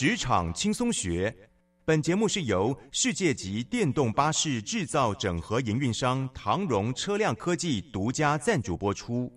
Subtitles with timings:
[0.00, 1.30] 职场轻松学，
[1.84, 9.30] 本节目是由世界级电动巴士制造整合营运商唐荣车辆科技独家赞助播出。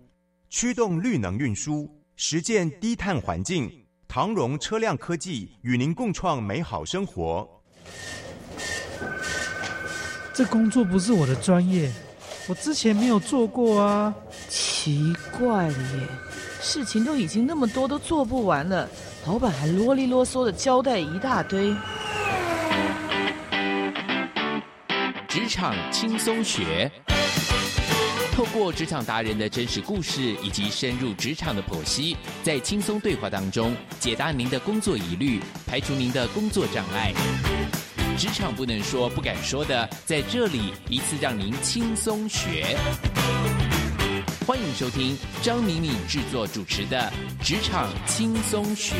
[0.48, 3.70] 驱动绿能运输，实践低碳环境，
[4.08, 7.46] 唐荣车辆科技与您共创美好生活。
[10.32, 11.92] 这工作不是我的专业，
[12.48, 14.14] 我之前没有做过啊。
[14.48, 16.08] 奇怪了耶，
[16.62, 18.88] 事情都已经那么多，都做不完了，
[19.26, 21.74] 老板还啰里啰嗦的交代一大堆。
[25.26, 26.90] 职场轻松学，
[28.32, 37.14] 透过职场达人的真实故事以及深入职场的剖析，在轻松对话当中解答您的工作疑虑，排除您的工作障碍。
[38.18, 42.76] 职场不能说、不敢说的，在这里一次让您轻松学。
[44.46, 47.10] 欢迎收听张敏敏制作主持的
[47.42, 48.92] 《职场轻松学》。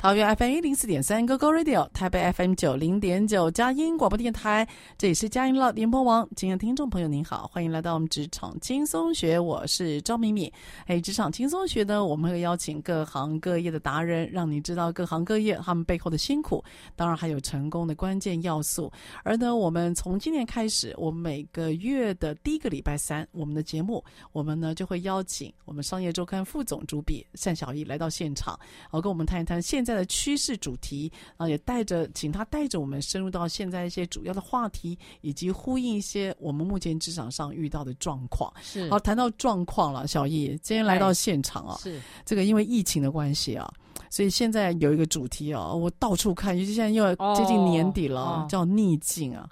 [0.00, 6.26] 桃园 FM 一零四点三 GoGo Radio，台北 FM 九零点九佳音广播电台，这里是佳音乐联播网。
[6.34, 10.50] 今天听众朋友您好，欢迎来到我们职场轻松学，我是赵敏敏。
[10.86, 16.64] 哎，职场轻松学呢，我们会邀请各行各业的达人，让你知道各行各业他们背后的辛苦，
[16.96, 18.90] 当然还有成功的关键要素。
[19.22, 28.58] 而呢，我们从今年开始，我们每个月的第一个礼拜三，我们的节目，我们呢就会邀请我们商业周刊副总主笔单小艺来到现场，
[28.88, 29.89] 好跟我们谈一谈现在。
[29.94, 38.52] 的趋势主题啊，也带着，请他带着我们深入到现在一些主要的话题，以及呼应一些我们目前职场上遇到的状况。
[38.62, 43.70] 是，好，谈到状况了，小易今天来到现场啊，是这个因为疫情的关系啊，
[44.10, 49.48] 所以现在有一个主题啊，我到处看，尤其现在又要接近年底了，哦、叫逆境啊。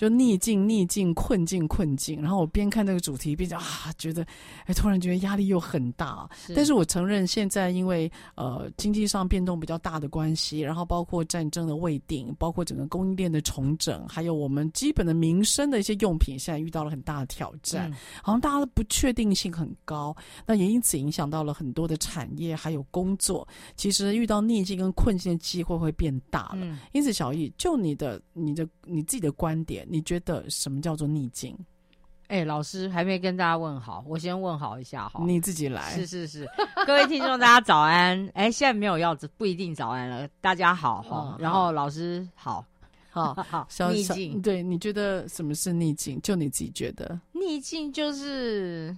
[0.00, 4.26] 就逆境、逆境、困境、困境，然后我边看那个主题，边讲啊，觉得
[4.64, 6.26] 哎，突然觉得压力又很大。
[6.34, 23.46] 是，但是我承认，现在因为呃经济上变动比较大的关系，然后包括战争的未定，包括整个供应链的重整，还有我们基本的民生的一些用品，现在遇到了很大的挑战，嗯、好像大家的不确定性很高，那也因此影响到了很多的产业还有工作。
[23.76, 26.60] 其实遇到逆境跟困境的机会会变大了。
[26.62, 29.86] 嗯、因此，小易，就你的、你的、你自己的观点。
[29.90, 31.56] 你觉得什么叫做逆境？
[32.28, 35.20] 哎、欸，老师还没跟大家问好，我先问好一下哈。
[35.26, 35.90] 你自己来。
[35.96, 36.48] 是是是，
[36.86, 38.24] 各位听众大家早安。
[38.34, 40.28] 哎、欸，现在没有要不一定早安了。
[40.40, 42.64] 大家好哈，哦、然后老师好，
[43.10, 43.90] 好好好。
[43.90, 46.20] 逆境，对，你觉得什么是逆境？
[46.22, 48.96] 就你自己觉得，逆境就是。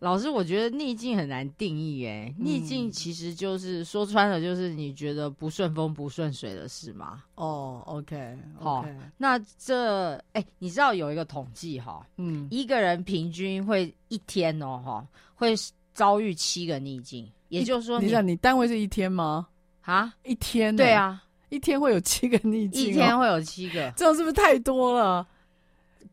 [0.00, 2.34] 老师，我觉得逆境很难定义诶。
[2.38, 7.22] 逆境其实就是说穿了，就是你觉得不顺风不顺水的事嘛？
[7.36, 8.84] 哦，OK，好，
[9.16, 15.54] 那这哎，你知道有一个统计哈，嗯，一个人平均会一天哦哈，会
[15.94, 19.46] 遭遇七个逆境，也就是说，你想你单位是一天吗？
[19.82, 20.74] 啊，一天？
[20.74, 25.26] 对啊，一天会有七个逆境，一天会有七个，这样是不是太多了？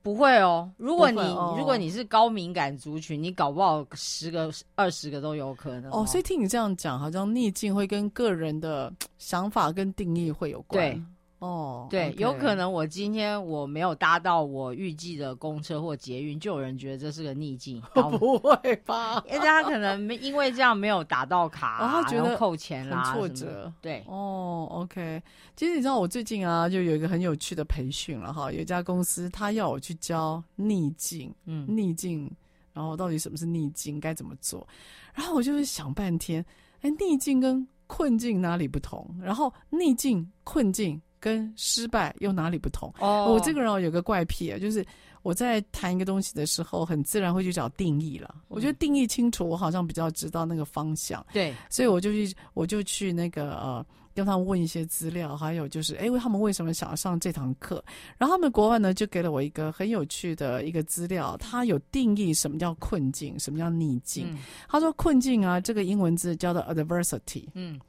[0.03, 6.01] 不会哦，如果你、哦、如果你是高敏感族群，你搞不好十个、二十个都有可能哦。
[6.01, 10.91] 哦，所以听你这样讲，好像逆境会跟个人的 想法跟定义会有关。
[10.91, 11.01] 对。
[11.41, 17.81] 哦，对有可能我今天我没有搭到我预计的公车或捷运，就有人觉得这是个逆境。
[18.19, 19.23] 不会吧？
[19.27, 23.73] 因为他可能没因为这样没有打到卡，啊，哦，他觉得扣钱啦，很挫折。
[23.81, 25.21] 对，哦，OK。
[25.55, 32.31] 其实你知道，我最近啊，就有一个很有趣的培训了哈，有一家公司他要我去教逆境，嗯，逆境，
[32.71, 34.67] 然后到底什么是逆境，该怎么做？
[35.15, 36.45] 然后我就会想半天，
[36.81, 39.09] 哎，逆境跟困境哪里不同？
[39.19, 41.01] 然后逆境、困境。
[41.21, 42.91] 跟失败又哪里不同？
[42.99, 43.35] 哦，oh.
[43.35, 44.83] 我这个人有个怪癖啊，就是
[45.21, 48.29] 我在谈一个东西的时候，很自然会去找定义了。
[48.33, 51.23] 嗯、我觉得定义清楚，我好像比较知道那个方向。
[51.31, 53.85] 对，所以我就去，我就去那个呃，
[54.15, 57.83] 跟他们问一些资料，还有就是，哎，他们为什么想要上这堂课？
[58.17, 64.25] 然后他们国外呢，就给了我一个很有趣的一个资料，他有定义什么叫困境，什么叫逆境。
[64.31, 67.45] 嗯、他说困境啊，这个英文字叫做 adversity。
[67.53, 67.79] 嗯。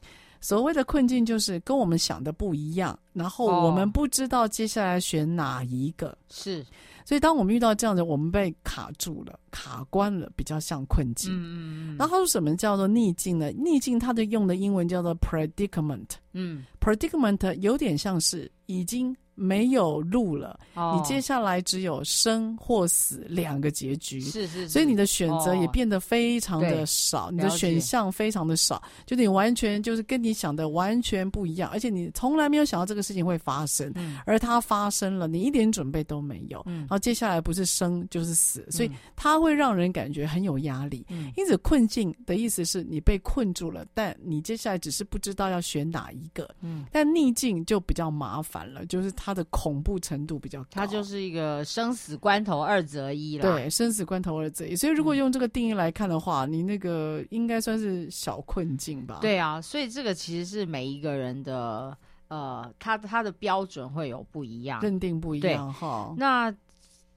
[0.43, 6.15] 所谓的困境就是跟我们想的不一样，然后我们不知道接下来选哪一个。
[6.29, 6.67] 是，
[7.07, 11.33] 所以当我们遇到这样的，我们被卡住了、卡关了，比较像困境。
[11.33, 13.53] 嗯嗯然后说什么叫做逆境呢？
[13.53, 16.09] 逆境它的用的英文叫做 predicament。
[16.33, 19.17] 嗯，predicament 有点像是已经。
[19.35, 49.11] 没有路了，哦，你接下来只有生或死两个结局，是是，是，所以你的选择也变得非常的少，哦，你的选项非常的少，就你完全就是跟你想的完全不一样，而且你从来没有想到这个事情会发生，嗯，而它发生了，你一点准备都没有，嗯，然后接下来不是生就是死，所以它会让人感觉很有压力，嗯，因此困境的意思是你被困住了，但你接下来只是不知道要选哪一个，嗯，但逆境就比较麻烦了，就是。
[49.15, 53.43] 它的恐怖程度比较高，它就是一个生死关头二择一了。
[53.43, 54.75] 对，生死关头二择一。
[54.75, 59.19] 所以如果用这个定义来看的话，嗯、你那个应该算是小困境吧？
[59.21, 61.97] 对啊，所以这个其实是每一个人的
[62.29, 66.15] 呃，他他的标准会有不一样，认定不一样哈。
[66.17, 66.53] 那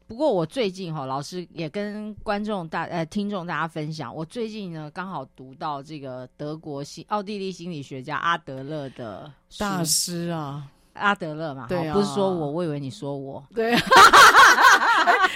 [0.08, 10.68] 不过我最近哈，老师也跟观众大呃听众大家分享，我最近呢刚好读到这个德国心奥地利心理学家阿德勒的大师啊。
[10.94, 13.82] 阿德勒嘛，对啊，不是说我，我以为你说我， 对、啊，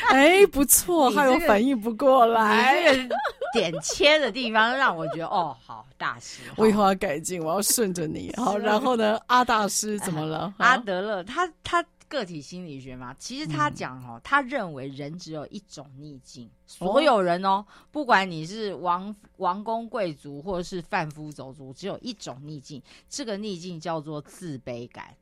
[0.08, 3.16] 哎，不错，还有反应不过来，这个
[3.52, 10.54] 点切的地方让我觉得哦，好大师，我以后要改进，我要顺着你， 好，然后呢，阿大师怎么了？
[10.60, 25.16] 阿德勒，他他个体心理学嘛，其实他讲哦、嗯，他认为人只有一种逆境，所有人哦，不管你是王王公贵族或者是贩夫走卒，只有一种逆境，这个逆境叫做自卑感。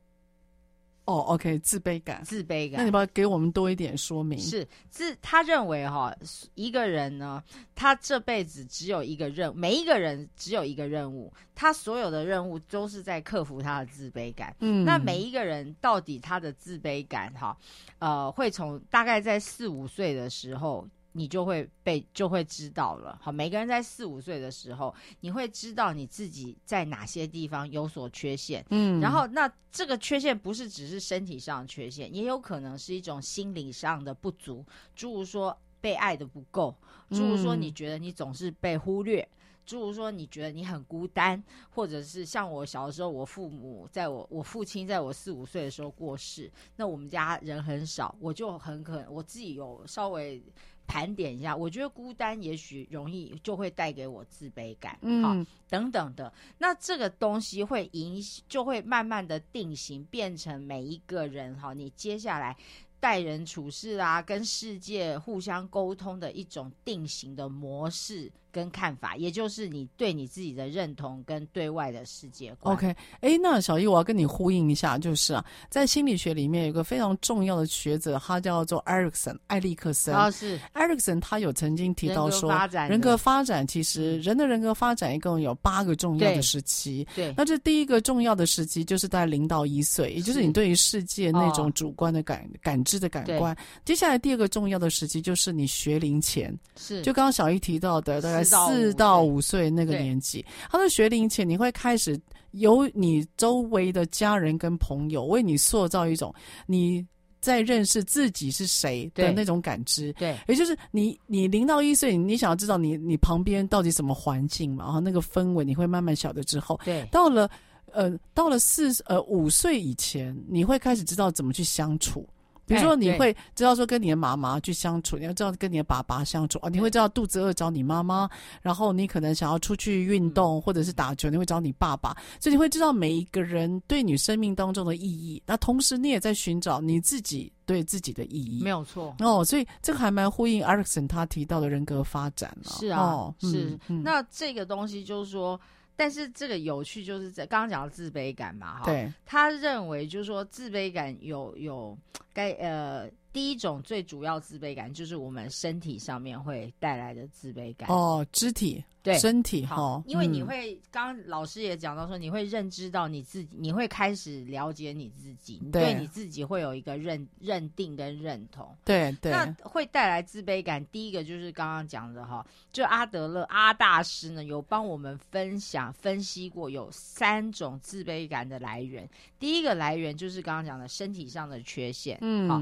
[1.08, 4.38] 哦、oh,，OK，自卑感，自卑感，那你不要给我们多一点说明？
[4.38, 6.14] 是自他认为哈，
[6.54, 7.42] 一个人呢，
[7.74, 14.54] 他这辈子只有一个任，每一个人只有一个任务，他所有的任务都是在克服他的自卑感。
[14.60, 17.56] 嗯，那每一个人到底他的自卑感哈，
[18.00, 20.86] 呃，会从大概在四五岁的时候。
[21.18, 36.72] 你就会被就会知道了，好，每个人在四五岁的时候，你会知道你自己在哪些地方有所缺陷，嗯，然后那这个缺陷不是只是身体上的缺陷，也有可能是一种心理上的不足，诸如说被爱的不够，
[37.10, 39.28] 诸如说你觉得你总是被忽略，
[39.66, 50.40] 诸如说你觉得你很孤单，或者是像我小的时候，我父母在我我父亲在我四五岁的时候过世，那我们家人很少，我就很可能我自己有稍微。
[50.88, 56.32] 盘点一下，我觉得孤单也许容易就会带给我自卑感，嗯，好，等等的。
[56.56, 62.56] 那这个东西会影，就会慢慢的定型，变成每一个人哈，你接下来
[62.98, 68.32] 待人处事啊，跟世界互相沟通的一种定型的模式。
[68.58, 72.74] 跟看法，也就是你对你自己的认同跟对外的世界观。
[72.74, 80.12] OK，哎，那小易，我要跟你呼应一下，就是啊，在心理学里面有一个非常重要的学者，他叫做艾瑞克森，艾利克森。
[80.12, 87.06] 啊，是艾瑞克森，他有曾经提到说，人格发展，人格发展其实人的人格发展一共有八个重要的时期。
[87.14, 93.56] 对，对，那这第一个重要的时期就是在零到一岁，也就是你对于世界那种主观的感、哦、感知的感官。
[93.84, 98.47] 接下来第二个重要的时期就是你学龄前，是就刚刚小易提到的大概。
[98.48, 102.18] 四到五岁那个年纪，他的学龄前，你会开始
[102.52, 106.34] 由你周围的家人跟朋友为你塑造一种
[106.66, 107.06] 你
[107.40, 110.12] 在认识自己是谁的那种感知。
[110.14, 114.84] 对，也就是你你零到一岁，你想要知道你你旁边到底什么环境嘛？
[114.84, 117.48] 然后那个氛围你会慢慢晓得之后，对，到了
[117.92, 122.28] 呃到了四呃五岁以前，你会开始知道怎么去相处。
[122.68, 128.28] 比如说，你会知道说跟你的妈妈去相处，你要知道跟你的爸爸相处啊，你会知道肚子饿找你妈妈，
[128.60, 135.42] 然后你可能想要出去运动或者是打球，你会找你爸爸，所以你会知道每一个人对你生命当中的意义。
[135.46, 138.62] 那同时，你也在寻找你自己对自己的意义。
[138.62, 142.70] 没有错哦，所以这个还蛮呼应艾瑞克森他提到的人格发展了。
[142.78, 143.78] 是啊，哦、是。
[143.86, 145.58] 那这个东西就是说。
[145.98, 151.98] 但是这个有趣就是在刚刚讲到自卑感嘛，哈，对，他认为就是说自卑感有有
[152.32, 158.82] 该呃第一种最主要自卑感就是我们身体上面会带来的自卑感哦，肢体。
[159.00, 168.76] 对身体哈，因为你会刚、嗯、老师也讲到说，你会认知到你自己，你会开始了解你自己，你对你自己会有一个认认定跟认同。
[168.84, 170.84] 对对，那会带来自卑感。
[170.86, 179.08] 第一个就是刚刚讲的哈，就阿德勒阿大师呢有帮我们分享分析过，有三种自卑感的来源。
[179.38, 182.60] 第一个来源就是刚刚讲的身体上的缺陷，嗯，好。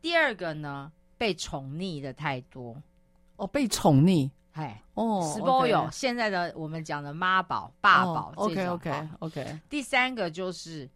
[0.00, 2.80] 第二个呢，被宠溺的太多，
[3.36, 4.30] 哦，被宠溺。
[4.52, 8.74] 哎，哦，十波有现在的我们讲的妈宝、爸宝、哦、这种。
[8.74, 9.60] OK OK OK。
[9.68, 10.88] 第三个就是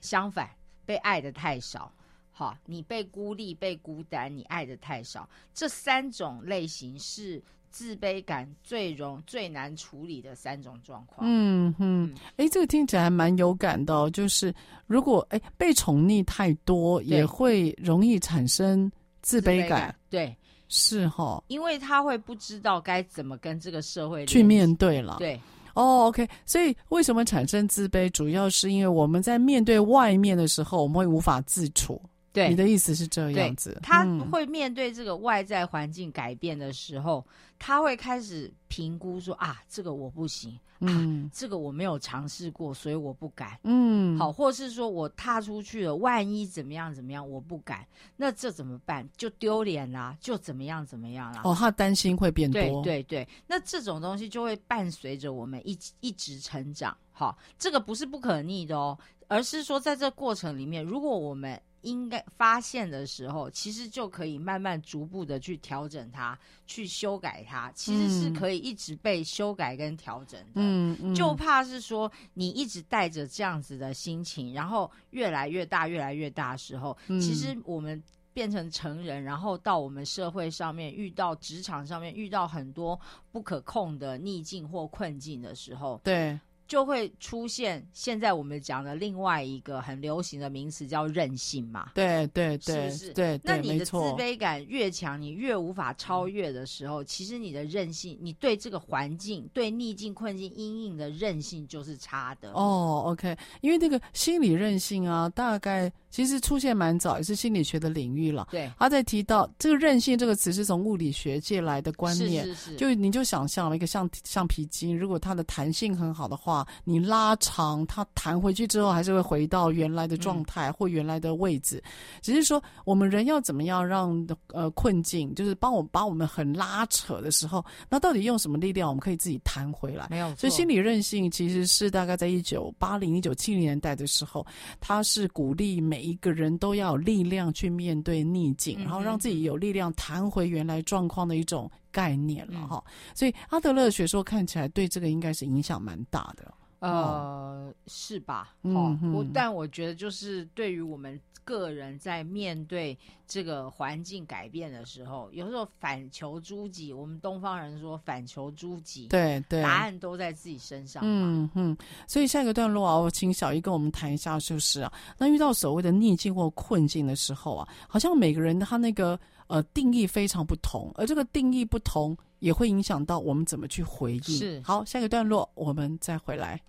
[0.00, 0.48] 相反，
[0.86, 1.92] 被爱的太少。
[2.30, 5.28] 好，你被孤立、被孤单，你爱的太少。
[5.52, 11.26] 这三种类型是自卑感最容最难处理的三种状况。
[11.28, 14.10] 嗯嗯，哎、嗯，这个听起来还蛮有感的、哦。
[14.10, 14.54] 就是
[14.86, 18.88] 如果哎被宠溺太多，也会容易产生
[19.22, 19.66] 自卑感。
[19.66, 20.36] 卑感对，
[20.68, 25.16] 是哈、哦，因为他会不知道该怎么跟这个社会去面对了。
[25.18, 25.40] 对，
[25.74, 26.28] 哦，OK。
[26.44, 32.00] 所以为什么产生自卑，主要是因为我们在面对外面的时候，我们会无法自处。
[32.32, 47.86] 对，你的意思是这样子，他会面对这个外在环境改变的时候，嗯、他会开始评估说啊，这个我不行，嗯，啊、这个我没有尝试过，所以我不敢，嗯，好，或是说我踏出去了，万一怎么样怎么样，我不敢，
[48.16, 49.06] 那这怎么办？
[49.16, 51.42] 就丢脸啦，就怎么样怎么样啦？
[51.44, 58.98] 哦，他担心会变多，对对对，那这种东西就会伴随着我们一一直成长，好，这个不是不可逆的哦，
[59.28, 67.70] 而是说在这过程里面，如果我们应该发现的时候，其实就可以慢慢逐步的去调整它，去修改它。
[67.72, 70.52] 其实是可以一直被修改跟调整的。
[70.54, 82.98] 嗯嗯，就怕是说你一直带着这样子的心情，然后越来越大、越来越大的时候，嗯，其实我们变成成人，然后到我们社会上面遇到职场上面遇到很多
[83.30, 86.38] 不可控的逆境或困境的时候，对。
[86.72, 91.90] 就会出现现在我们讲的另外一个很流行的名词叫任性嘛？
[91.92, 93.12] 对对对，是不是？
[93.12, 102.50] 对，那你的自卑感越强，你越无法超越的时候，其实你的韧性，你对这个环境、对逆境困境阴影的韧性就是差的。
[102.52, 108.48] 哦，OK，因为那个心理韧性啊，大概其实出现蛮早，也是心理学的领域了。
[108.50, 116.61] 对，他在提到这个韧性这个词是从物理学界来的观念，是是是，就你就想象了一个橡橡皮筋，如果它的弹性很好的话。
[116.84, 121.82] 你拉长它弹回去之后，还是会回到原来的状态或原来的位置。
[121.84, 121.90] 嗯、
[122.22, 130.06] 只是说，我们人要怎么样让呃困境，就是帮我把我们很拉扯的时候，那到底用什么力量，我们可以自己弹回来？
[130.10, 130.34] 没有。
[130.36, 134.46] 所以心理韧性其实是大概在一九八零、一九七零年代的时候，
[134.80, 142.82] 它是鼓励每一个人都要有力量去面对逆境，嗯、然后让自己有力量弹回原来状况的一种概念了哈。
[142.86, 146.52] 嗯、所以阿德勒学说看起来对这个应该是影响蛮大的。
[146.80, 148.56] 呃，是吧？
[148.62, 156.92] 嗯、哦，嗯、我但我觉得就是对于我们个人在面对这个环境改变的时候，有时候反求诸己。
[156.92, 161.04] 我们东方人说反求诸己，对对，答案都在自己身上。
[161.06, 161.76] 嗯嗯，
[162.08, 169.16] 所以下一个段落啊，我请小姨跟我们谈一下，就是啊，那遇到所谓的逆境或困境的时候啊，好像每个人他那个
[169.52, 172.16] 呃定义非常不同，而这个定义不同。
[172.42, 174.22] 也会影响到我们怎么去回应。
[174.22, 176.60] 是，好，下一个段落我们再回来。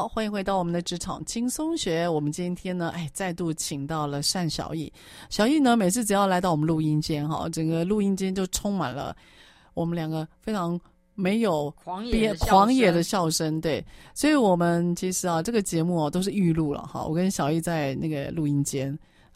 [0.00, 2.08] 好，欢迎回到我们的职场轻松学。
[2.08, 4.90] 我们今天呢，哎，再度请到了单小艺。
[5.28, 9.14] 小艺呢，每次只要来到我们录音间，哈，整个录音间就充满了
[9.74, 10.80] 我们两个非常
[11.14, 13.60] 没有狂野狂野的笑声。
[13.60, 17.04] 对，所以我们其实啊，这个节目啊都是预录了哈。
[17.04, 18.86] 我跟小艺在那个录音间，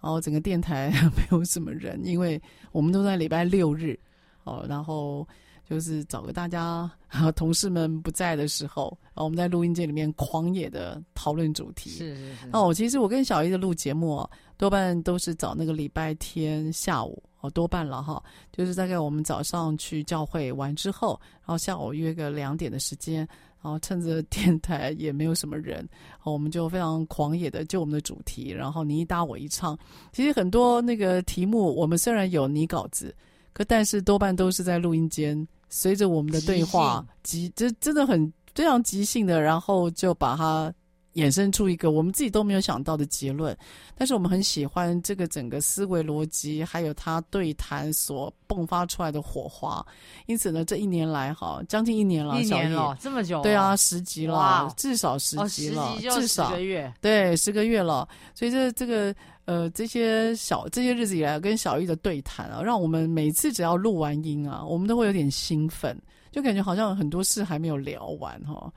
[0.01, 2.41] 然后整个电台 没有什么人，因为
[2.73, 4.01] 我们都在礼拜六日，
[4.45, 5.29] 哦，然后。
[5.69, 6.91] 就是找个大家
[7.35, 11.91] 同事们不在的时候，然后我们在录音间里面狂野的讨论主题。
[11.91, 12.49] 是是是。
[12.53, 18.23] 哦，其实我跟小姨的录节目哦，多半都是找那个礼拜天下午哦，多半了哈。
[18.53, 23.27] 就是大概我们早上去教会完之后，然后下午约个两点的时间，
[23.63, 25.89] 然后趁着电台也没有什么人，
[26.25, 29.79] 我们就非常狂野的就我们的主题，然后你一搭我一唱。
[30.13, 33.15] 其实很多那个题目，我们虽然有拟稿子。
[33.55, 40.73] 可但是多半都是在录音间，随着我们的对话，即这真的很非常即兴的，然后就把它
[41.15, 43.57] 衍生出一个我们自己都没有想到的结论。
[43.97, 49.85] 但是我们很喜欢这个整个思维逻辑，还有他对谈所迸发出来的火花。
[50.27, 58.09] 因此呢，这一年来哈，将近一年了，一年了，这么久，对啊，十集了，至少十集了，哦、十集至少十个月，对，十个月了。
[58.35, 59.15] 所以这这个。
[59.47, 65.95] 呃，这些小这些日子以来跟小玉的对谈啊，让我们每次只要录完音啊，我们都会有点兴奋，
[66.33, 68.73] 就感觉好像很多事还没有聊完哈、哦。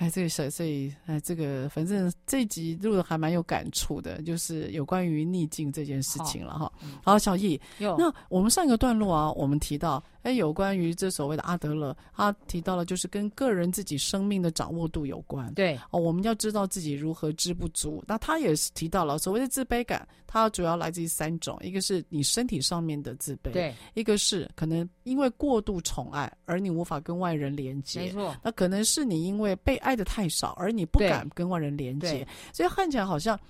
[0.00, 6.72] 哎，这个小所以哎，这个反正这一集录的还蛮有感触的，就是有关于逆境这件事情了哈。
[7.04, 10.02] 好，小易，那我们上一个段落啊，我们提到。
[10.22, 15.52] 哎，有关于这所谓的阿德勒，他提到了就是跟个人自己生命的掌握度有关。
[15.54, 18.04] 对哦，我们要知道自己如何知不足。
[18.06, 28.36] 那他也是提到了所谓的自卑感，它主要来自于三种：一个是你身体上面的自卑，对；一个是可能因为过度宠爱而你无法跟外人连接，没错。
[28.42, 32.26] 那可能是你因为被爱的太少而你不敢跟外人连接。
[32.52, 33.40] 所以看起来好像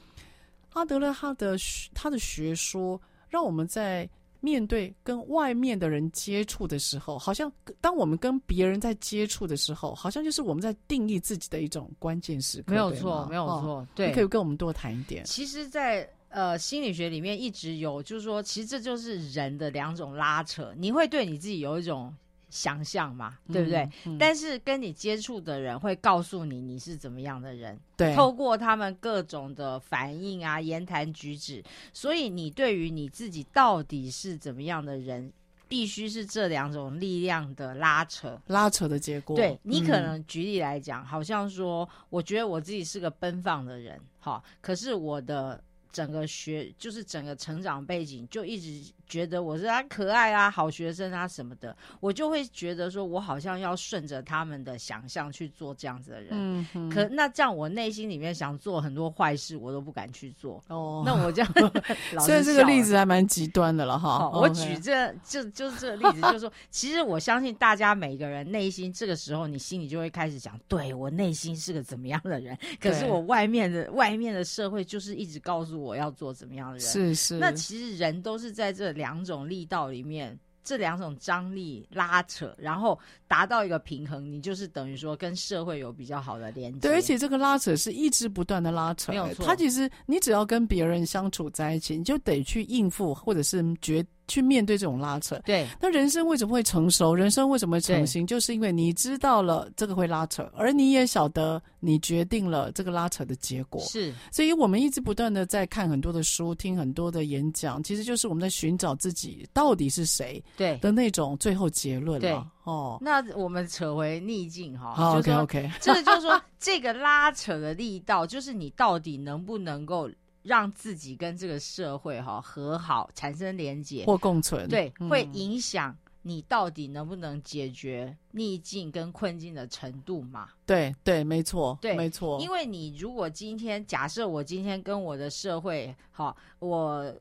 [0.73, 1.57] 阿德勒他的
[1.93, 4.09] 他的学说让我们在。
[4.41, 7.51] 面对跟外面的人接触的时候，好像
[7.81, 12.73] 当我们跟别人在接触的时候，好像就是我们在定义自己的一种关键时刻。
[12.73, 13.55] 没有错，没有错。
[13.55, 15.25] 哦、对，你可以跟我们多谈一点。
[15.25, 20.73] 其实在，在呃心理学里面一直有，就是说，其实这就是人的两种拉扯。
[20.77, 22.15] 你会对你自己有一种。
[22.51, 23.83] 想象嘛，对不对？
[24.05, 35.33] 嗯嗯、但是跟你接触的人会告诉你你是怎么样的人，对，透过他们各种的反应啊、言谈举止，所以你对于你自己到底是怎么样的人，
[35.69, 39.37] 必须是这两种力量的拉扯，拉扯的结果。
[39.37, 48.93] 对，你可能举例来讲，嗯、好像说，我觉得我自己是个奔放的人，好，可是我的整个学就是整个成长背景就一直。
[49.11, 56.29] 觉得我是他可爱啊，好学生啊什么的，我就会觉得说，我好像要顺着他们的想象去做这样子的人。
[56.31, 60.63] 嗯，可那这样，我内心里面想做很多坏事，我都不敢去做。
[60.69, 61.53] 哦，那我这样，
[62.25, 64.31] 所以这个例子还蛮极端的了哈。
[64.31, 76.87] 我举这就就是这个例子，就是说，其实我相信大家每个人内心这个时候，你心里就会开始想，对我内心是个怎么样的人，可是我外面的外面的社会就是一直告诉我要做怎么样的人。
[76.87, 79.00] 是是，那其实人都是在这里。
[79.01, 86.81] 两种力道里面，这两种张力拉扯，然后达到一个平衡，你就是等于说跟社会有比较好的连接。
[86.81, 89.47] 对，而且这个拉扯是一直不断的拉扯，没有错。
[89.47, 94.05] 他其实你只要跟别人相处在一起，你就得去应付，或者是决。
[94.31, 95.67] 去面对这种拉扯，对。
[95.81, 97.13] 那人生为什么会成熟？
[97.13, 98.25] 人生为什么会成型？
[98.25, 103.83] 就是因为你知道了这个会拉扯，而你也晓得你决定了这个拉扯的结果。
[103.83, 112.21] 是，所以我们一直不断的在看很多的书，听很多的演讲，其实就是我们在寻找自己到底是谁，对的那种最后结论。
[112.21, 114.95] 对，哦，那我们扯回逆境哈。
[114.95, 120.09] 好，OK OK，这个就是说， 这个拉扯的力道，就是你到底能不能够。
[120.43, 130.49] 让自己跟这个社会哈和好，产生连结或共存，对，嗯、会影响你到底能不能解决逆境跟困境的程度嘛？
[130.67, 132.41] 对对，没错，对，没错。
[132.41, 137.15] 因为你如果今天假设我今天跟我的社会哈，我。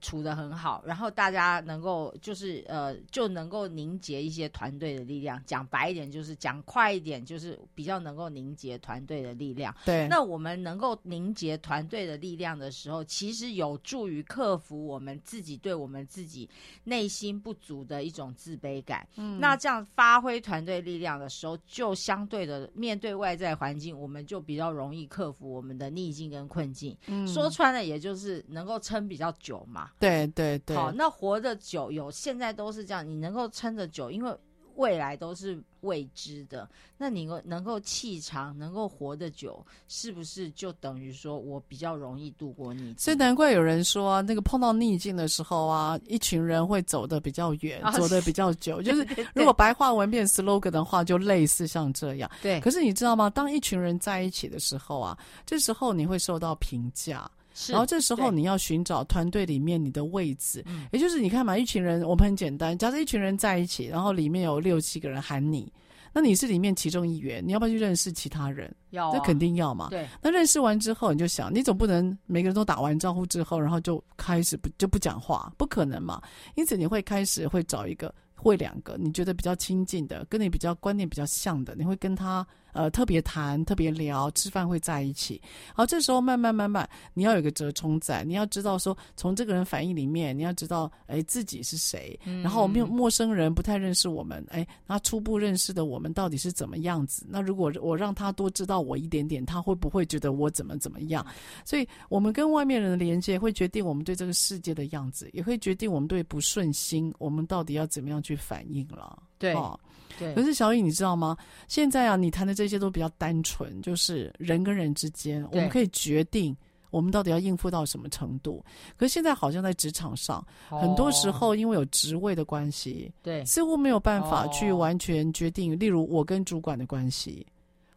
[0.00, 5.42] 处得很好，然后大家能够就是呃就能够凝结一些团队的力量。
[5.46, 9.74] 讲白一点就是讲快一点，就是比较能够凝结团队的力量。
[9.84, 16.48] 对，那我们能够凝结团队的力量的时候，其实有助于克服我们自己对我们自己
[16.84, 19.06] 内心不足的一种自卑感。
[19.16, 26.96] 嗯，那这样发挥团队力量的时候，就相对的面对外在环境，我们就比较容易克服我们的逆境跟困境。
[27.06, 29.75] 嗯，说穿了，也就是能够撑比较久嘛。
[29.98, 34.36] 对对对，好，那活得久有现在都是这样，你能够撑得久，因为
[34.74, 36.68] 未来都是未知的。
[36.98, 42.94] 那你能够气长，能够活得久，是不是就等于说我比较容易度过逆境？
[42.98, 48.80] 所以难怪有人说啊，那个碰到逆境的时候啊，一群人会走得比较远，啊、走得比较久。
[48.84, 52.30] 就是如果白话文变 slogan 的话，就类似像这样。
[52.42, 52.60] 对。
[52.60, 53.30] 可是你知道吗？
[53.30, 57.30] 当一群人在一起的时候啊，这时候你会受到评价。
[57.58, 65.72] 是，然后这时候你要寻找团队里面你的位置，也就是你看嘛，一群人我们很简单，假设一群人在一起，然后里面有六七个人喊你，
[66.12, 68.70] 那你是里面其中一员，你要不要去认识其他人？
[68.90, 69.88] 要、啊，这肯定要嘛。
[69.88, 76.20] 对，那认识完之后，你就想，你总不能每个人都打完招呼之后，然后就开始不就不讲话，不可能嘛。
[76.56, 82.46] 因此你会开始会找一个会两个你觉得比较亲近的，跟你比较观念比较像的，你会跟他。
[82.76, 85.40] 呃，特别谈，特别聊，吃饭会在一起。
[85.74, 92.18] 好，这时候慢慢慢慢，你要有个折冲在，你要知道说，从这个人反应里面，你要知道，哎，自己是谁。
[92.26, 97.24] 嗯、然后，没有陌生人不太认识我们，哎，那初步认识的我们到底是怎么样子？
[97.26, 101.24] 那如果我让他多知道我一点点，他会不会觉得我怎么怎么样？
[101.64, 109.18] 所以，我们跟外面人的连接会决定我们对这个世界的样子，也会决定我们对不顺心，我们到底要怎么样去反应了。
[109.38, 109.54] 对。
[109.54, 109.78] 哦
[110.18, 111.36] 对，可是小颖，你知道吗？
[111.68, 116.56] 现在啊，你谈的这些都比较单纯，就是人跟人之间，我们可以决定
[116.88, 118.64] 我们到底要应付到什么程度。
[118.96, 125.74] 可是现在好像在职场上，哦，很多时候因为有职位的关系，对，似乎没有办法去完全决定。
[125.74, 127.46] 哦，例如我跟主管的关系，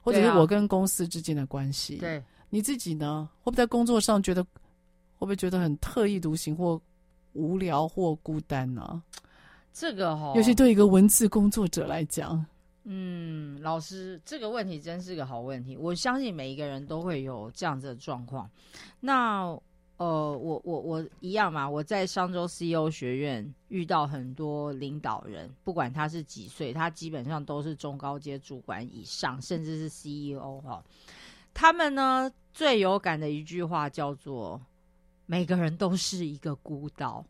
[0.02, 1.95] 或者是我跟公司之间的关系。
[1.99, 3.30] 对，你自己呢？
[3.43, 4.49] 会不会在工作上觉得，会
[5.19, 6.82] 不会觉得很特立独行，或
[7.32, 9.02] 无聊，或孤单呢？
[9.71, 12.45] 这个哈、哦，尤其对一个文字工作者来讲，
[12.84, 15.77] 嗯，老师，这个问题真是个好问题。
[15.77, 18.49] 我相信每一个人都会有这样子的状况。
[18.99, 19.45] 那
[19.97, 30.84] 呃，我我我一样嘛，我在商州 CEO 学院遇到很多领导人，不管他是几岁，他基本上都是中高阶主管以上，甚至是 CEO 哈。
[31.53, 34.62] 他们呢，最有感的一句话叫做
[35.27, 37.25] ：“每个人都是一个孤岛。”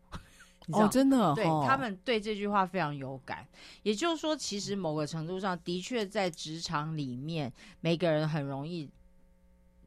[0.72, 3.46] 哦，真的，哦，对他们对这句话非常有感。
[3.82, 8.88] 也就是说，其实某个程度上的确在职场里面，每个人很容易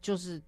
[0.02, 0.42] 就是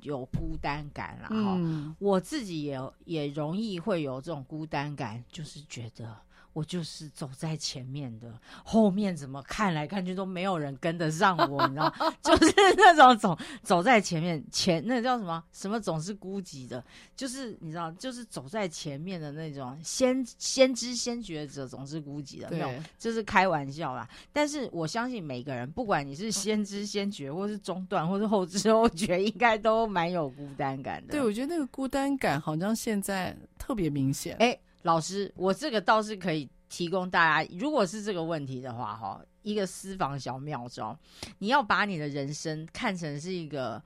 [0.00, 1.94] 有孤单感啦哈，嗯。
[1.98, 6.16] 我自己也也容易会有这种孤单感，就是觉得。
[6.52, 8.30] 我就是走在前面的，
[8.62, 16.84] 后面怎么看来看去都没有人跟得上我，你知道， 就是 那种走走在前面前，那个叫什么什么总是孤寂的，
[17.16, 24.06] 就是你知道，就是走在前面的那种先先知先觉者总是孤寂的，那种就是开玩笑啦。
[24.30, 31.12] 但是我相信每个人，不管你是先知先觉，或是中断，或是后知后觉，应该都蛮有孤单感的。
[31.12, 34.36] 对，我觉得那个孤单感好像现在特别明显。
[34.38, 34.58] 哎。
[34.82, 40.98] 老师，我这个倒是可以提供大家，如果是这个问题的话，哈，一个私房小妙招，
[41.38, 43.82] 你要把你的人生看成是一个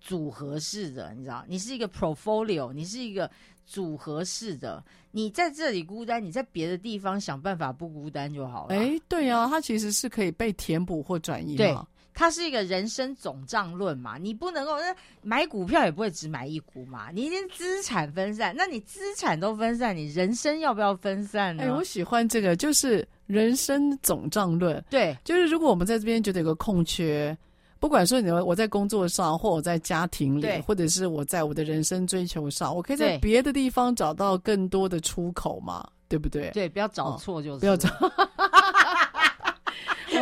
[0.00, 3.30] 组合式的，你知道，你是一个 portfolio，你是一个
[3.64, 4.82] 组合式的，
[5.12, 8.74] 你在这里孤单，你在别的地方想办法不孤单就好了。
[8.74, 11.86] 哎，对啊，它其实是可以被填补或转移的。
[12.20, 21.62] 它是一个人生总账论嘛，你不能够那买股票也不会只买一股嘛，你一定资产分散，那你资产都分散，你人生要不要分散呢？
[21.62, 24.84] 哎，我喜欢这个，就是人生总账论。
[24.90, 27.34] 对，就是如果我们在这边觉得有个空缺，
[27.78, 36.50] 不管说你我在工作上，或我在家庭里，或者是我在我的人生追求上，我可以在别的地方找到更多的出口嘛，对不对？
[36.50, 37.88] 对，不要找错就是，哦，不要找。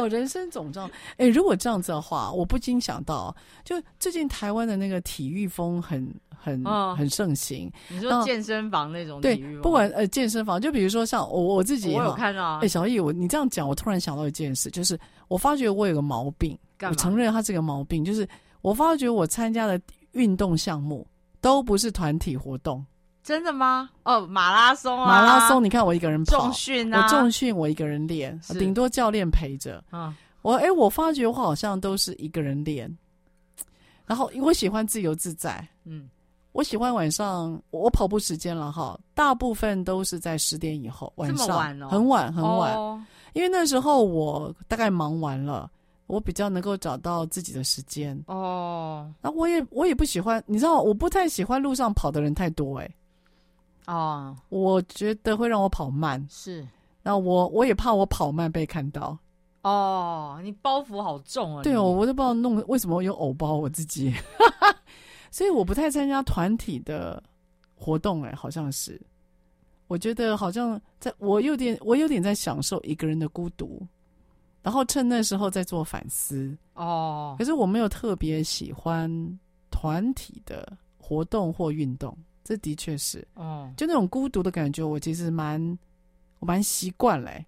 [0.00, 0.90] 哦，人生总账。
[1.16, 3.34] 哎，如果这样子的话，我不禁想到，
[3.64, 7.70] 就最近台湾的那个体育风很很、哦、很盛行。
[7.88, 9.54] 你说健身房那种体育？
[9.54, 12.58] 对，不管呃健身房，就比如说像我我自己，我有看到。
[12.58, 18.28] 哎，小易，我你这样讲，我突然想到一件事，就是我发觉我有个毛病，我承认它是个毛病，就是
[18.62, 19.80] 我发觉我参加的
[20.12, 21.06] 运动项目
[21.40, 22.84] 都不是团体活动。
[23.28, 23.90] 真的吗？
[24.04, 29.84] 哦，马拉松啊，马拉松，你看我一个人跑，重训啊，我重训我一个人练，顶多教练陪着。
[29.92, 32.90] 嗯，我哎、欸，我发觉我好像都是一个人练，
[34.06, 35.62] 然后我喜欢自由自在。
[35.84, 36.08] 嗯，
[36.52, 41.48] 我喜欢晚上我跑步时间了哈，大部分都是在十点以后，晚上。
[41.48, 42.98] 晚、哦、很晚很晚、哦，
[43.34, 45.70] 因为那时候我大概忙完了，
[46.06, 48.18] 我比较能够找到自己的时间。
[48.26, 52.94] 哦，那我也我也不喜欢，你知道，我不太喜欢路上跑的人太多、欸，哎。
[53.88, 56.66] 哦，我觉得会让我跑慢，是。
[57.03, 59.18] 那我我也怕我跑慢被看到。
[59.62, 61.62] 哦，你包袱好重啊！
[61.62, 64.12] 对哦，我都不知道弄为什么有偶包我自己，
[65.33, 67.22] 所以我不太参加团体的
[67.74, 68.22] 活动。
[68.22, 69.01] 哎，好像是，
[69.87, 73.85] 我觉得好像在我有点我有点在享受一个人的孤独。
[74.61, 77.35] 然后趁那时候再做反思哦。
[77.38, 79.09] 可是我没有特别喜欢
[79.70, 82.14] 团体的活动或运动，
[82.48, 85.78] 这的确是哦，就那种孤独的感觉，我其实蛮
[86.38, 87.44] 我蛮习惯嘞，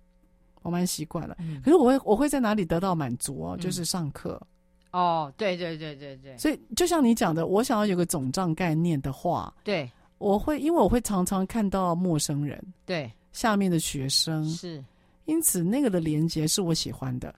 [0.61, 1.35] 我蛮习惯了。
[1.39, 3.57] 嗯、可是我会我会在哪里得到满足哦？
[3.57, 4.39] 就是上课。
[4.43, 4.47] 嗯
[4.93, 14.85] 哦，对对对对对，所以就像你讲的，我想要有个总账概念的话，对，我会因为我会常常看到陌生人，对，下面的学生是，
[15.27, 17.33] 因此那个的连接是我喜欢的，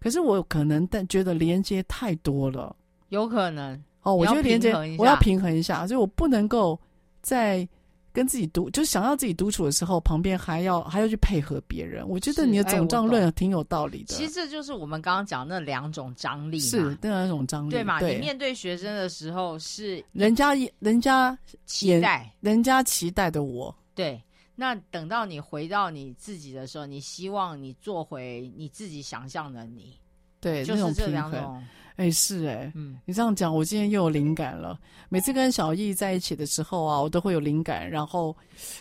[0.00, 2.74] 可是我可能但觉得连接太多了，
[3.10, 3.80] 有可能。
[4.02, 6.76] 哦，我觉得连接我要平衡一下，所以我不能够
[7.22, 7.68] 在。
[8.10, 12.08] 跟自己独，就想要自己独处的时候，旁边还要还要去配合别人。
[12.08, 14.06] 我觉得你的总账论挺有道理的。
[14.06, 18.00] 其实这就是我们刚刚讲那两种张力，是那两种张力，对嘛？
[18.00, 23.72] 对你面对学生的时候是人家人家期待，人家期待的我。
[23.94, 24.20] 对，
[24.56, 29.96] 那等到你回到你自己的时候，你希望你做回你自己想象的你。
[30.40, 31.64] 对，就是这两种。
[31.98, 34.78] 哎、欸，是哎、欸，嗯，你这样讲，我今天又有灵感了。
[35.08, 38.34] 每次跟小易在一起的时候啊，我都会有灵感，然后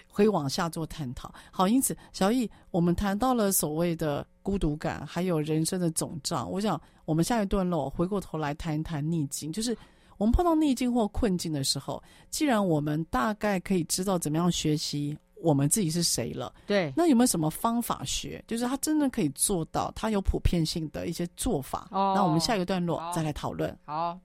[0.08, 1.34] 会往下做探讨。
[1.50, 6.48] 好，因此，小易，我们谈到了所谓的孤独感，还有人生的总账。
[6.48, 9.76] 我想，我们下一段落回过头来谈一谈逆境，就是
[10.18, 15.18] 我们碰到逆境或困境的时候，既然我们大概可以知道怎么样学习。
[15.42, 16.54] 我们自己是谁了？
[16.66, 18.44] 对，那有没有什么方法学？
[18.48, 21.88] 就是他真的可以做到，他有普遍性的一些做法。
[21.92, 23.78] 哦，那我们下一个段落再来讨论。
[23.86, 24.20] 好。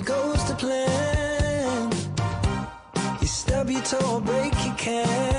[0.00, 1.92] goes to plan.
[3.20, 5.37] You stub your toe break your can.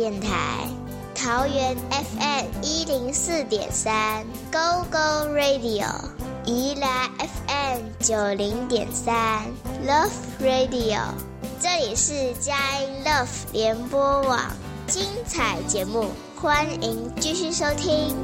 [0.00, 0.66] 电台，
[1.14, 5.84] 桃园 FM 一零四点三 Go Go Radio，
[6.46, 9.42] 宜兰 FM 九零点三
[9.86, 10.08] Love
[10.40, 11.00] Radio，
[11.60, 14.40] 这里是佳音 Love 联播网，
[14.86, 18.16] 精彩节目，欢迎继续收听。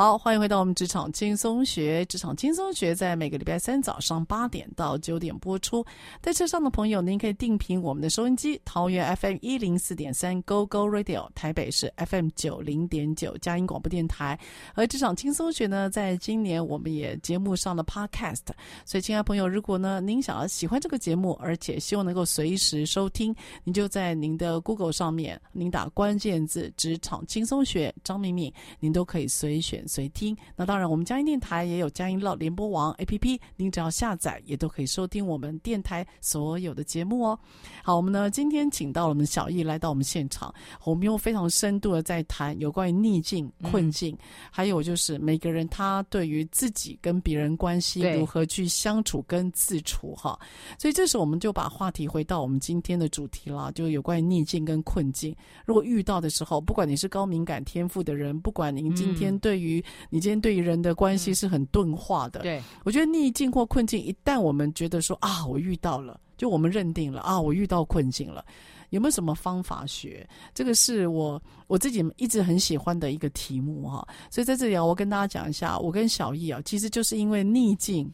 [0.00, 2.02] 好，欢迎回到我们职场轻松学。
[2.06, 5.84] 职场轻松学在每个礼拜三早上八点到九点播出。
[6.22, 14.40] 在车上的朋友，您可以定频我们的收音机，桃园 FM 一零四点三 Go Go Radio，台北是 FM 九零点九佳音广播电台。
[14.72, 18.46] 而职场轻松学呢，在今年我们也节目上了 Podcast。
[18.86, 29.86] 所以，亲爱朋友，如果呢您想要喜欢这个节目，而且希望能够随时收听，您就在您的 Google 上面，您打关键字“职场轻松学”，张敏敏，您都可以随选。
[29.90, 37.38] 随听，那当然，我们佳音电台也有佳音乐联播网 APP，您只要下载，也都可以收听我们电台所有的节目哦。
[37.82, 44.18] 好，我们呢今天请到了我们小艺来到我们现场，我们又非常深度的在谈有关于逆境、困境，嗯、
[44.52, 50.38] 还有就是每个人他对于自己跟别人关系如何去相处跟自处哈。
[50.78, 55.34] 所以这时候我们就把话题回到我们今天的主题了，就有关于逆境跟困境。
[55.66, 68.44] 如果遇到的时候，不管你是高敏感天赋的人，不管您今天对于你今天对于人的关系是很钝化的，对，我觉得逆境或困境，一旦我们觉得说啊，我遇到了，就我们认定了啊，我遇到困境了，
[68.90, 70.28] 有没有什么方法学？
[70.54, 74.06] 这个是我我自己一直很喜欢的一个题目哈。
[74.30, 78.12] 所以在这里啊，我跟大家讲一下，我跟小易啊，其实就是因为逆境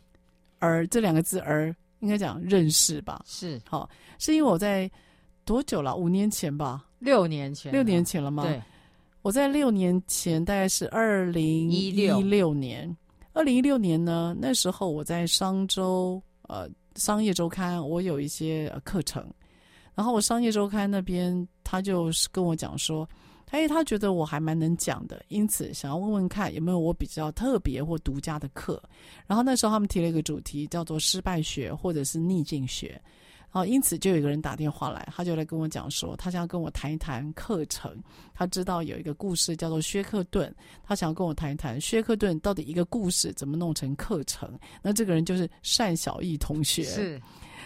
[0.58, 4.90] 而这两个字而应该讲认识吧，是好，是因为我在
[5.44, 5.96] 多久了？
[5.96, 8.42] 五年前吧，六年前，六年前了吗？
[8.44, 8.62] 对。
[9.26, 12.96] 我在六年前，大概是二零一六年。
[13.32, 19.28] 二零一六年呢，那时候我在商周呃商业周刊，我有一些课程。
[19.96, 23.08] 然后我商业周刊那边，他就是跟我讲说，
[23.50, 28.80] 哎，他觉得我还蛮能讲的，因此想要问问看有没有我比较特别或独家的课。
[29.26, 33.02] 然后那时候他们提了一个主题，叫做失败学或者是逆境学。
[33.52, 37.96] 哦，因此就有一个人打电话来，他就来跟我讲说，他想要跟我谈一谈课程。
[38.34, 44.58] 他知道有一个故事叫做薛克顿，他想要跟我谈一谈薛克顿到底一个故事怎么弄成课程。
[44.82, 46.84] 那这个人就是单小艺同学。
[46.84, 47.20] 是。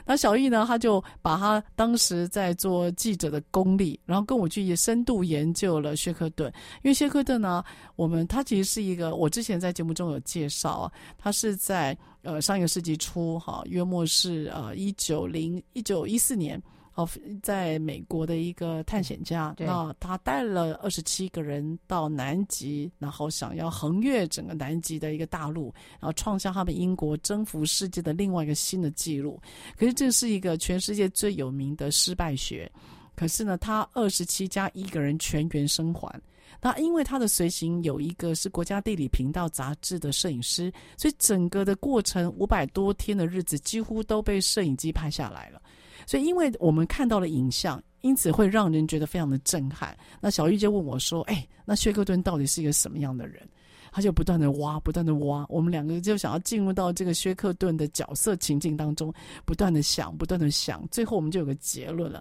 [0.05, 6.53] 那小易呢，他就把他当时在做记者的功力，然后跟我去也深度研究了薛克顿。
[6.83, 7.65] 因为薛克顿呢，
[7.97, 16.61] 我们他其实是一个，我之前在节目中有介绍，他是在呃上一个世纪初哈，约莫是呃一九零一九一四年。
[16.95, 17.09] 哦，
[17.43, 29.41] 在美国的一个探险家，那他带了二十七个人到南极，然后想要横越整个南极的一个大陆，然后创下他们英国征服世界的另外一个新的纪录。
[29.77, 32.71] 可是这是一个全世界最有名的失败学。
[33.15, 36.21] 可是呢，他二十七加一个人全员生还。
[36.63, 45.63] 那因为他的随行有一个是国家地理频道杂志的摄影师，所以整个的过程五百多天的日子几乎都被摄影机拍下来了。
[46.11, 49.97] 所以，因为我们看到了影像，因此会让人觉得非常的震撼。
[50.21, 53.49] 那小玉就问我说：“哎，那薛克顿到底是一个什么样的人？”
[53.93, 55.47] 他就不断的挖，不断的挖。
[55.49, 60.85] 我们两个就想要进入到这个薛克顿的角色情境当中，不断的想，不断的想。
[60.91, 62.21] 最后，我们就有个结论了：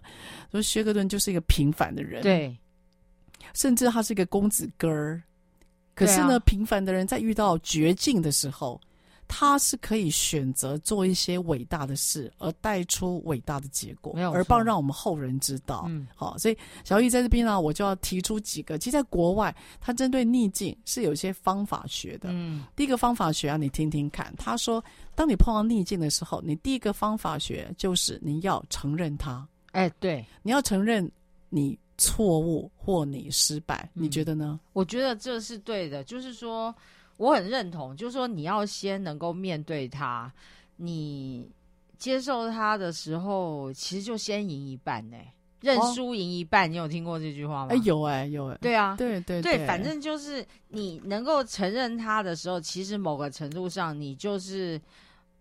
[0.52, 2.56] 说薛克顿就是一个平凡的人，对，
[3.56, 5.20] 甚至他是一个公子哥儿。
[5.96, 8.80] 可是呢，啊、平凡的人在遇到绝境的时候。
[9.32, 15.86] 他是可以选择做一些伟大的事，而带出伟大的结果，而帮让我们后人知道。
[15.88, 18.80] 嗯，好，所以小玉在这边呢，我就要提出几个。
[18.80, 22.30] 其实，在国外，他针对逆境是有一些方法学的。
[22.32, 24.34] 嗯，第一个方法学啊，你听听看。
[24.36, 29.48] 他说，当你碰到逆境的时候，你第一个方法学就是你要承认它。
[29.74, 31.10] 哎，对，你要承认
[31.50, 33.88] 你错误或你失败。
[33.94, 34.60] 嗯，你觉得呢？
[34.74, 36.74] 我觉得这是对的，就是说。
[37.20, 40.32] 我很认同，就是说你要先能够面对他，
[40.78, 41.52] 你
[41.98, 45.18] 接受他的时候，其实就先赢一半呢，
[45.60, 46.64] 认输赢一半。
[46.64, 47.72] 哦、你有听过这句话吗？
[47.72, 48.58] 哎，有哎，有哎。
[48.62, 54.80] 对啊，对对对，反正就是你能够承认他的时候，其实某个程度上，你就是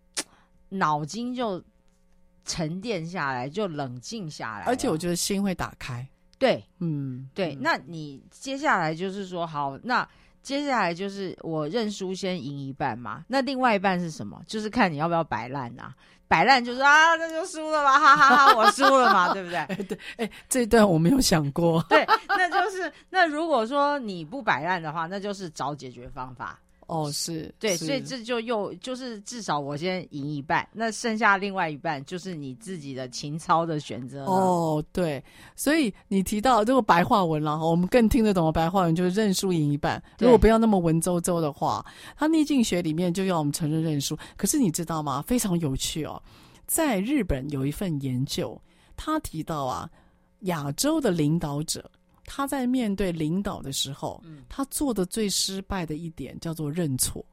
[0.70, 1.62] 脑筋就
[2.44, 6.04] 沉淀下来，就冷静下来，而且我觉得心会打开。
[6.40, 7.54] 对，嗯，对。
[7.54, 10.08] 那你接下来就是说，好，那。
[10.42, 13.24] 接下来就是我认输，先赢一半嘛。
[13.28, 14.40] 那另外一半是什么？
[14.46, 15.92] 就是看你要不要摆烂呐。
[16.26, 19.56] 摆烂就是啊，那就输了吧，哈哈哈，哈，我输了嘛， 对不对？
[19.58, 21.82] 哎，对，哎，这一段我没有想过。
[21.88, 26.58] 对，那就是那如果说你不摆烂的话，那就是找解决方法。
[26.88, 34.24] 哦，是对，是所以这就又就是至少我先赢一半，那剩下另外一半就是你自己的情操的选择。
[34.24, 35.22] 哦，对，
[35.54, 40.02] 所以你提到这个白话文了，我们更听得懂的白话文就是认输赢一半。
[40.18, 41.84] 如果不要那么文绉绉的话，
[42.16, 44.16] 他逆境学里面就要我们承认认输。
[44.38, 45.20] 可是你知道吗？
[45.20, 46.22] 非常有趣哦，
[46.66, 48.58] 在日本有一份研究，
[48.96, 49.90] 他提到啊，
[50.40, 51.90] 亚洲的领导者。
[52.28, 54.44] 他在面对领导的时候，嗯。
[54.48, 57.24] 他做的最失败的一点叫做认错。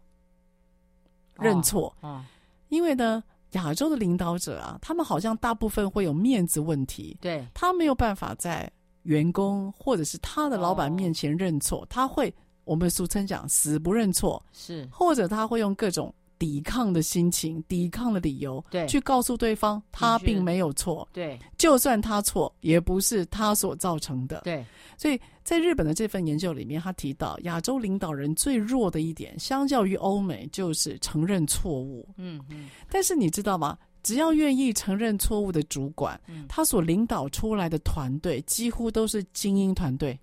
[1.37, 2.23] 认错，哦，
[2.69, 3.21] 因为呢，
[3.51, 8.71] 亚洲的领导者啊，他们好像大部分会有面子问题，对，他没有办法在
[9.03, 12.33] 员工或者是他的老板面前认错，哦、他会
[12.63, 16.13] 我们俗称讲死不认错，是，或者他会用各种。
[16.37, 24.65] 抵抗的心情，抵抗的理由，对，去告诉对方他并没有错，对，就算他错，也不是他所造成的，对。
[24.97, 32.07] 所以在日本的这份研究里面，他提到亚洲领导人最弱的一点，相较于欧美，就是承认错误。
[32.17, 32.69] 嗯嗯。
[32.89, 33.77] 但是你知道吗？
[34.03, 40.17] 只要愿意承认错误的主管，嗯、他所领导出来的团队几乎都是精英团队。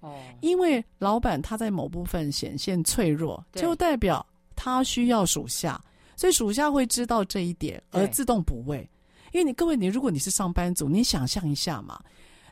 [0.00, 0.16] 哦。
[0.40, 4.24] 因为老板他在某部分显现脆弱，就代表。
[4.62, 5.82] 他需要属下，
[6.16, 8.86] 所以属下会知道这一点而自动补位。
[9.32, 11.98] 因为你各位，你如果你是上班族，你想象一下嘛，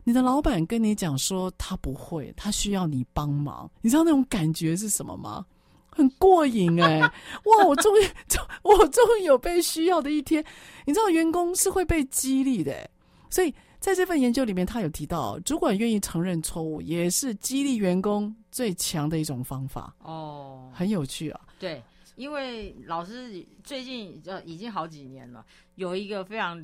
[0.05, 5.45] 你的老板跟你讲说他不会，他需要你帮忙，你知道那种感觉是什么吗？
[5.91, 7.13] 很过瘾哎、欸！
[7.45, 8.09] 哇，我终于，
[8.65, 10.43] 我终于有被需要的一天。
[10.87, 12.91] 你知道员工是会被激励的、欸，
[13.29, 19.95] 所以在这份研究里面，他有提到，主管愿意承认错误，也是激励员工最强的一种方法。
[20.03, 21.83] 哦，很有趣啊，对。
[22.19, 25.47] 因为老师最近呃已经好几年了，
[25.77, 26.63] 有一个非常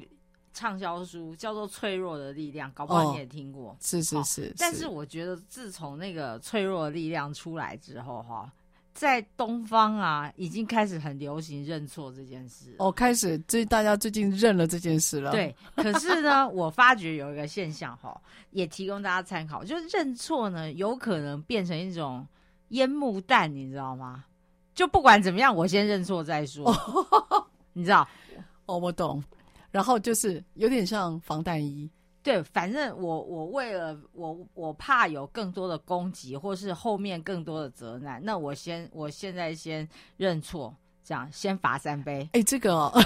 [0.53, 3.71] 畅销书叫做《脆弱的力量》，搞不好你也听过。
[3.71, 4.55] 哦、是是是，是。
[4.59, 8.53] 但是我觉得自从那个脆弱的力量出来之后，哈，
[8.93, 12.75] 在东方啊已经开始很流行认错这件事。
[12.81, 15.31] 哦，开始最大家最近认了这件事了。
[15.31, 15.55] 对。
[15.77, 22.27] 可是呢，我发觉有一个现象哈，也提供大家参考，就是认错呢有可能变成一种
[22.71, 24.25] 烟幕弹，你知道吗？
[24.75, 26.75] 就不管怎么样，我先认错再说，
[27.73, 28.07] 你知道？
[28.67, 29.23] 哦，我懂。
[29.71, 31.91] 然后就是有点像防弹衣，
[32.23, 42.29] 对，反正我我为了我我怕有更多的攻击，或是后面更多的责难，那我先我现在先认错，这样先罚三杯。
[42.33, 42.93] 哎，这个哦。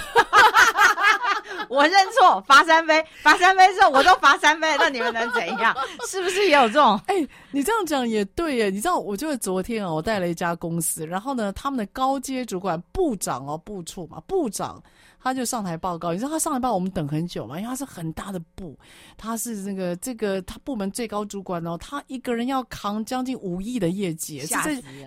[1.68, 5.76] 我认错，罚三杯，罚三杯之后我都罚三杯，那你们能怎样？
[6.08, 7.00] 是不是也有这种？
[7.06, 8.70] 哎、欸，你这样讲也对耶。
[8.70, 14.82] 你知道，我就是昨天啊，我带了一家公司，然后呢，他们的高阶主管部长哦，部处嘛，部长
[15.20, 16.12] 他就上台报告。
[16.12, 18.78] 你知道他上台报告，我们等很久嘛，因为他是很大的部，
[19.16, 24.54] 他是那个这个他部门最高主管哦，他一个人要扛将近五亿的业绩，是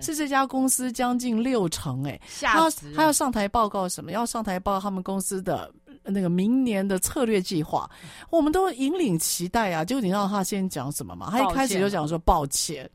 [0.00, 4.12] 是这家公司将近六成哎，他他要上台报告什么？
[4.12, 5.70] 要上台报告他们公司的。
[6.04, 7.90] 那个明年的策略计划，
[8.28, 9.84] 我们都引领期待啊！
[9.84, 11.28] 就你知道他先讲什么吗？
[11.30, 12.88] 他一开始就讲说抱歉，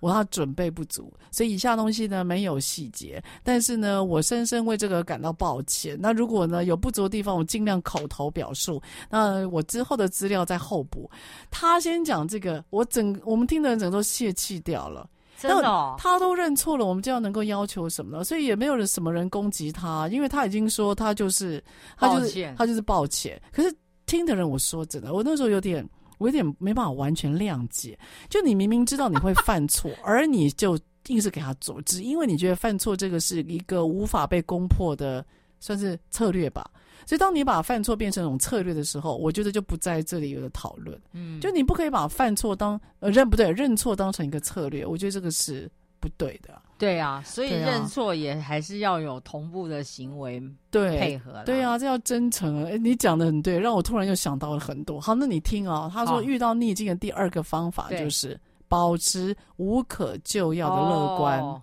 [0.00, 3.22] 我他准备不足，所以以下东西呢没有细节。
[3.44, 5.96] 但是呢，我深深为这个感到抱歉。
[6.00, 8.82] 那如果呢有不足的地方，我尽量口头表述。
[9.08, 11.08] 那我之后的资料再后补。
[11.50, 15.08] 他先讲这个，我整我们听的人整个都泄气掉了。
[15.40, 18.24] 真的、哦，他都认错了，我们就要能够要求什么呢？
[18.24, 21.62] 所以也没有人什么人攻击他，因为他已经说他就是
[21.96, 23.40] 他就是他就是抱歉。
[23.52, 23.72] 可是
[24.04, 27.96] 听的人，我说真的，我那时候有点我有点没办法完全谅解。
[28.28, 35.24] 就你明明知道你会犯错，而你就硬是给他做，只因为你觉得犯错这个是一个无法被攻破的，
[35.60, 36.68] 算是策略吧。
[37.08, 41.00] 所以，当你把犯错变成一种策略的时候，我觉得就不在这里有的讨论。
[41.14, 45.66] 嗯，就你不可以把犯错当呃认不对，认错当成一个策略，我觉得这个是
[46.00, 46.60] 不对的。
[46.76, 50.38] 对啊，所以认错也还是要有同步的行为
[50.70, 51.56] 对配合对。
[51.56, 52.62] 对啊，这要真诚。
[52.66, 55.00] 哎，你讲的很对，让我突然又想到了很多。
[55.00, 58.38] 好，那你听啊，他说遇到逆境的第二个方法就是
[58.68, 61.40] 保持无可救药的乐观。
[61.40, 61.58] 哦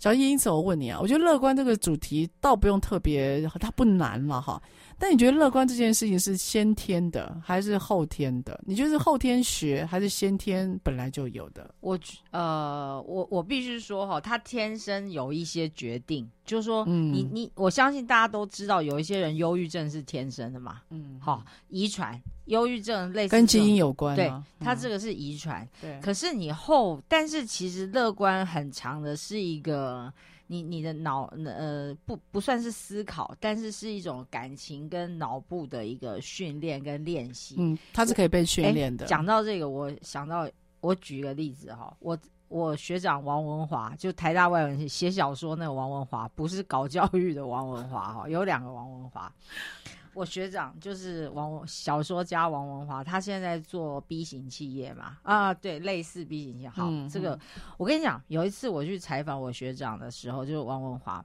[0.00, 4.60] 小易，因此我问你啊，我觉得乐观这个主题倒不用特别，它不难嘛哈。
[5.00, 8.60] 但你觉得乐观这件事情是先天的还是后天的？
[8.66, 11.74] 你觉得是后天学还是先天本来就有的？
[11.80, 11.98] 我
[12.30, 22.20] 呃，我我必须说哈，他天生有一些决定，就是说你，你、嗯、你，我相信大家都知道，有一些人忧郁症是天生的嘛，嗯，好，遗传。
[22.46, 24.28] 忧郁症类似跟基因有关，对，
[24.58, 25.66] 它这个是遗传。
[25.80, 30.12] 对，可是你后，但是其实乐观很长的是一个，
[30.52, 37.54] 你你的脑呃不不算是思考，但是是一种感情跟脑部的一个训练跟练习。
[37.56, 39.06] 嗯，它是可以被训练的。
[39.06, 49.32] 讲到这个，我想到我举一个例子哈，我我学长王文华，就台大外文系写小说那个王文华，不是搞教育的王文华哈，有两个王文华。
[50.12, 56.68] 我学长就是王小说家王文华，他现在做 B 型企业嘛，啊，对，类似 B 型企业。
[56.68, 57.38] 好，嗯、这个
[57.76, 61.24] 我跟你讲，有一次我去采访我学长的时候，就是王文华，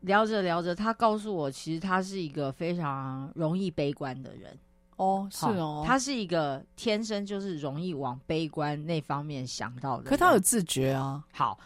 [0.00, 4.58] 聊着聊着，他告诉我，其实他是一个非常容易悲观的人。
[4.96, 10.10] 哦，是哦，他是一个天生就是容易往悲观那方面想到的。
[10.10, 11.24] 可他有自觉啊。
[11.32, 11.58] 好，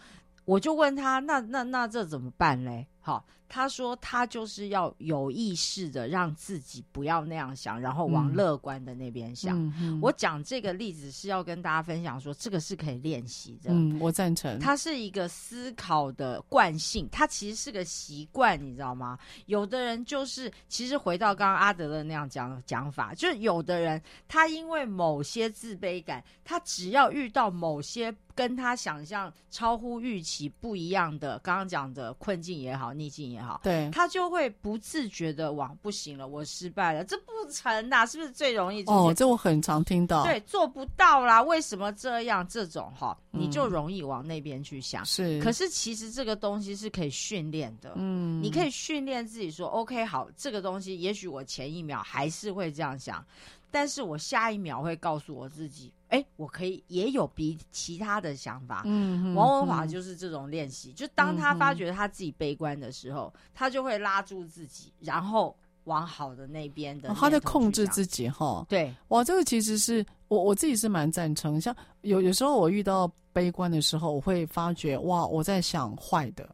[0.45, 2.87] 我就问他，那那那这怎么办嘞？
[3.01, 3.25] 好。
[3.49, 9.73] 他说：“他就是要有意识的让自己不要那样想，然后往乐观的那边想。
[10.03, 13.71] 我讲这个例子是要跟大家分享说，这个是可以练习的。
[13.71, 14.59] 嗯，我赞成。
[14.59, 19.19] 它是一个思考的惯性，它其实是个习惯，你知道吗？
[19.47, 38.83] 有的人就是，其实回到刚刚阿德勒那样讲讲法，就是有的人他因为某些自卑感，他只要遇到某些。”跟他想象超乎预期不一样的，刚刚讲的困境也好，逆境也好，对，他就会不自觉的往不行了，我失败了，这不成呐，是不是最容易？
[38.85, 42.47] 哦，这我很常听到，对，做不到啦，为什么这样？
[42.47, 45.05] 这种哈，你就容易往那边去想。
[45.05, 53.25] 是、嗯，可是其实这个东西是可以训练的，嗯，你可以训练自己说，OK，好，这个东西，也许我前一秒还是会这样想。
[53.75, 58.83] 但是我下一秒会告诉我自己，哎、欸，我可以也有比其他的想法。
[58.85, 67.17] 嗯，王文华就是这种练习，就当他发觉他自己悲观的时候，嗯、他就会拉住自己，然后往好的那边的、哦。
[67.19, 68.65] 他在控制自己哈。
[68.69, 71.61] 对，哇，这个其实是我我自己是蛮赞成。
[71.61, 76.49] 像有有时候我遇到悲观的时候，我会发觉哇，我在想坏的，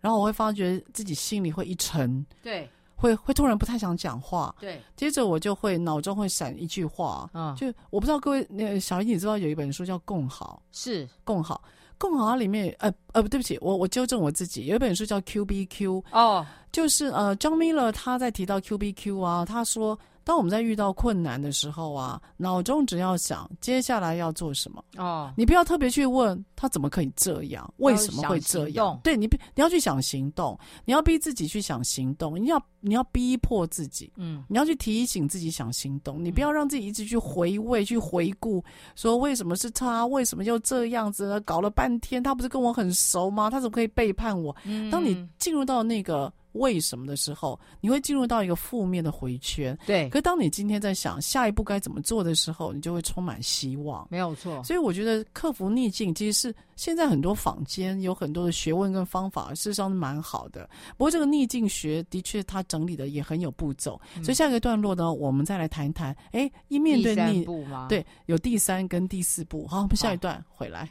[0.00, 2.26] 然后我会发觉自己心里会一沉。
[2.42, 2.68] 对。
[3.04, 11.06] 会会突然不太想讲话，对，接着我就会脑中会闪一句话，嗯，就我不知道各位那个小英，你知道有一本书叫《共好》，是。
[11.22, 11.62] 共好，
[11.98, 19.98] 共好它里面呃呃不对不起，我我纠正我自己，有一本书叫 Q B Q 哦，就是呃，John Miller 他在提到 Q B Q 啊，他说。
[20.26, 28.98] 当我们在遇到困难的时候啊，脑中只要想接下来要做什么哦，你不要特别去问他怎么可以这样，为什么会这样？
[29.04, 38.62] 对你，你要去想行动，你要逼自己去想行动，你要你要逼迫自己，嗯，你要去提醒自己想行动，你不要让自己一直去回味、去回顾，
[38.94, 41.40] 说为什么是他，为什么又这样子呢？
[41.40, 43.48] 搞了半天，他不是跟我很熟吗？
[43.48, 44.54] 他怎么可以背叛我？
[44.64, 46.32] 嗯，当你进入到那个。
[46.54, 49.76] 为什么的时候，你会进入到一个负面的回圈。
[49.84, 54.06] 对，可是当你今天在想下一步该怎么做的时候，你就会充满希望。
[54.08, 54.62] 没有错。
[54.62, 60.70] 所以我觉得克服逆境其实是现在很多坊间有很多的学问跟方法，事实上是蛮好的。
[60.96, 64.00] 不过这个逆境学的确它整理的也很有步骤。
[64.16, 66.16] 嗯、所以下一个段落呢，我们再来谈一谈。
[66.32, 67.46] 哎，一面对逆，
[67.88, 69.64] 对，有第三跟第四步。
[69.68, 70.90] 好，我们下一段回来。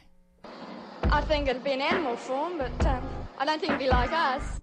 [1.10, 2.70] I think it'd be an animal form, but
[3.36, 4.60] I don't think it'd be like us.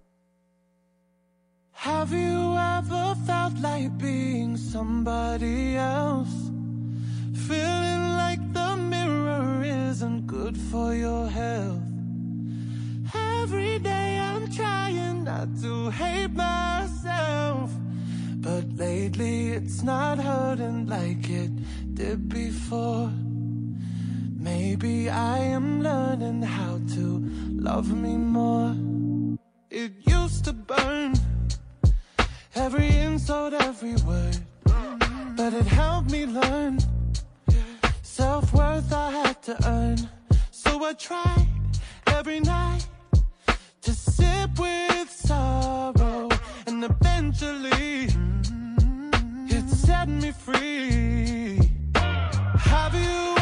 [1.74, 6.50] Have you ever felt like being somebody else?
[19.62, 21.52] It's not hurting like it
[21.94, 23.10] did before.
[24.36, 27.06] Maybe I am learning how to
[27.50, 28.74] love me more.
[29.70, 31.14] It used to burn
[32.54, 34.38] Every insult, every word.
[35.36, 36.78] But it helped me learn.
[38.02, 39.96] Self worth I had to earn.
[40.50, 41.48] So I tried
[42.08, 42.86] every night
[43.80, 46.28] to sip with sorrow.
[46.66, 48.08] And eventually,
[50.02, 51.70] set me free.
[51.94, 53.41] Have you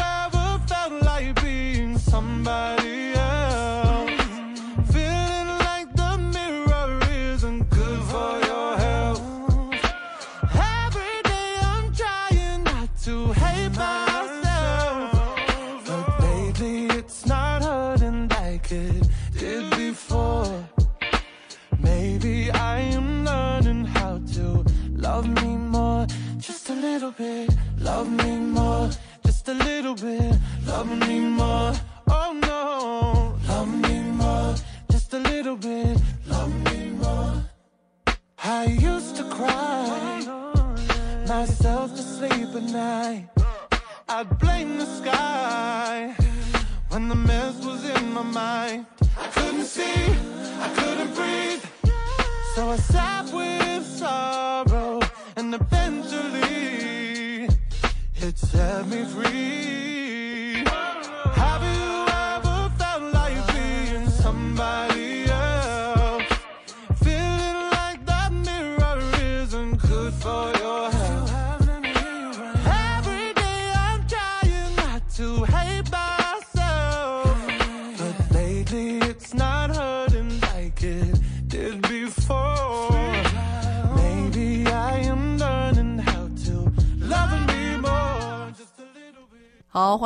[28.01, 28.89] love me more.
[29.23, 30.33] Just a little bit,
[30.65, 31.71] love me more.
[32.07, 34.55] Oh no, love me more.
[34.89, 37.33] Just a little bit, love me more.
[38.43, 40.23] I used to cry
[41.27, 43.27] myself to sleep at night.
[44.09, 46.15] I'd blame the sky
[46.89, 48.85] when the mess was in my mind.
[49.25, 49.99] I couldn't see,
[50.65, 51.63] I couldn't breathe.
[52.55, 55.01] So I sat with sorrow
[55.37, 56.50] and eventually
[58.23, 60.00] it set me free.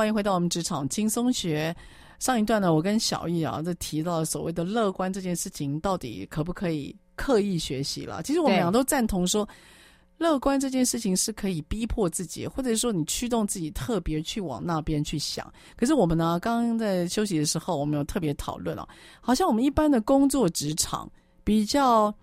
[0.05, 1.75] 欢迎回到我们职场轻松学。
[2.19, 8.21] 上一段呢，我跟小易啊，在提到所谓的乐观这件事情，到底可不可以刻意学习了？
[8.21, 9.49] 其实我们俩都赞同说，
[10.19, 15.51] 乐观这件事情是可以逼迫自己，或者说你驱动自己特别去往那边去想。
[15.75, 18.87] 可是我们呢，刚刚在休息的时候，我们有特别讨论啊，
[19.21, 21.09] 好像我们一般的工作职场
[21.43, 22.13] 比较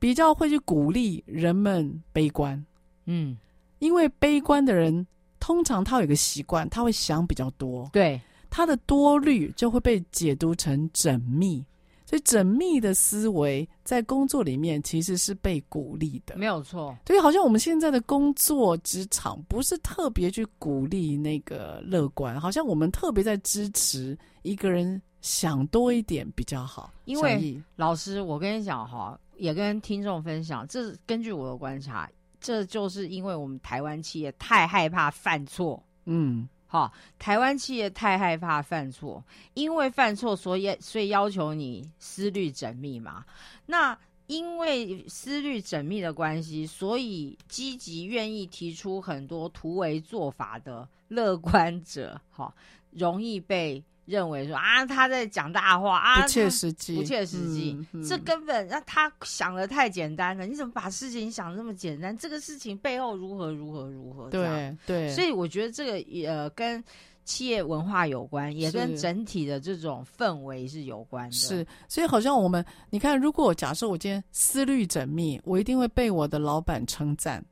[0.00, 2.60] 比较会去鼓励人们悲观，
[3.04, 3.38] 嗯，
[3.78, 5.06] 因为悲观的人
[5.50, 8.20] 通常他有一个习惯，他会想比较多，对。
[8.48, 11.64] 他的多虑就会被解读成缜密，
[12.06, 16.96] 所以缜密的思维在工作里面其实是被鼓励的，没有错。
[17.04, 26.92] 所以好像我们现在的工作职场不是特别去鼓励那个乐观，好像我们特别在支持一个人想多一点比较好。
[27.06, 32.08] 因为老师，我跟你讲哈，也跟听众分享，这是根据我的观察，
[32.40, 36.48] 这就是因为我们台湾企业太害怕犯错，嗯。
[36.66, 39.22] 好，台湾企业太害怕犯错，
[39.54, 43.24] 因为犯错，所以所以要求你思虑缜密嘛。
[43.66, 52.54] 那因为思虑缜密的关系，所以积极愿意提出很多突围做法的乐观者，好，
[52.90, 53.82] 容易被。
[54.10, 60.46] 认为说啊，他在讲大话啊，不切实际，不切实际，嗯嗯、这根本让他想的太简单了。
[60.46, 62.16] 你怎么把事情想这么简单？
[62.18, 64.28] 这个事情背后如何如何如何？
[64.28, 66.82] 对对，所以我觉得这个呃跟
[67.24, 71.32] 企业文化有关，也跟整体的这种氛围是有关的。
[71.32, 77.44] 是，所以好像我们你看，如果假设我今天思虑缜密，我一定会被我的老板称赞。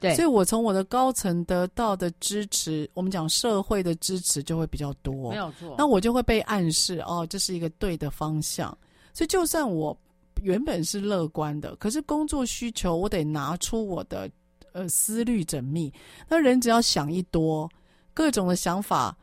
[0.00, 5.74] 对，所以我从我的高层得到的支持，我们讲社会的支持就会比较多，没有错。
[5.76, 8.76] 那我就会被暗示哦，这是一个对的方向。
[9.12, 9.94] 所以就算我
[10.42, 14.30] 原本是乐观的，可是工作需求我得拿出我的
[14.72, 15.92] 呃思虑缜密。
[16.26, 17.68] 那人只要想一多，
[18.14, 19.14] 各种的想法，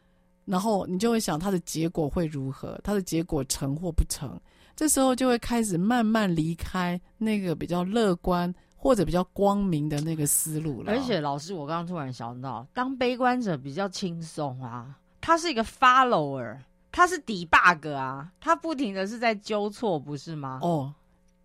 [0.45, 4.39] 然后你就会想他的结果会如何，他的结果成或不成，
[4.75, 8.53] 这时候就会开始慢慢离开那个比较乐观。
[8.77, 10.93] 或者比较光明的那个思路了。
[10.93, 16.57] 而且老师，我刚刚突然想到，当悲观者比较轻松啊，他是一个 follower，
[16.91, 20.59] 他是 debug 啊，他不停的是在纠错，不是吗？
[20.61, 20.93] 哦，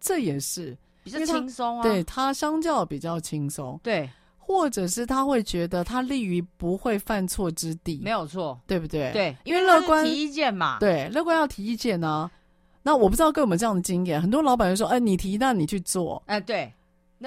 [0.01, 1.83] 这也是比较轻松啊。
[1.83, 4.09] 对，他相较比较轻松，对，
[4.39, 9.11] 或者是他会觉得他立于不会犯错之地，没有错，对不对？
[9.13, 12.31] 对，因为乐观提意见嘛，对，乐观要提意见呢、啊。
[12.85, 16.73] 那我不知道各位有没有这样的经验，很多老板就说：“哎，你提，那你去做。”哎，对。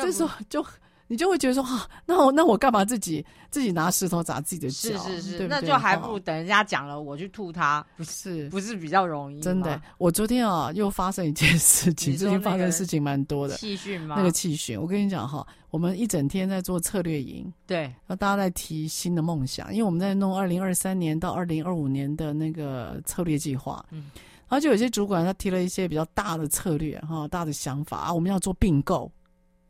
[0.03, 0.65] 这时候就
[1.07, 4.97] 你就会觉得说哈，那我那我干嘛自己自己拿石头砸自己的脚？
[5.03, 9.39] 是是是，对对，那就还不如等人家讲了我去吐他，不是不是比较容易？
[9.39, 13.53] 真的，我昨天啊又发生一件事情，最近发生事情蛮多的。
[13.55, 14.15] 气训吗？
[14.17, 24.09] 那个气训，我跟你讲哈，我们一整天在做策略营，对，那大家在提新的梦想，因为我们在弄二零二三年到二零二五年的那个策略计划，嗯，
[24.47, 29.11] 然后就有些主管他提了一些比较大的策略哈，大的想法啊，我们要做并购。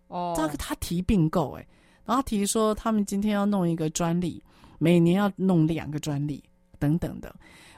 [0.08, 1.68] 哦，他他提并购哎，
[2.06, 4.41] 然后他提说他们今天要弄一个专利，
[4.78, 6.43] 每年要弄两个专利
[6.78, 7.34] 等等的，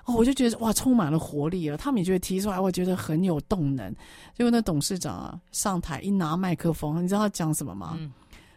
[0.06, 1.78] 哦，我就觉得哇，充满了活力了！
[1.78, 3.94] 他们也觉得提出来，我觉得很有动能。
[4.34, 7.96] 结果那董事长啊上台一拿麦克风，你知道他讲什么吗？
[7.98, 8.12] 嗯、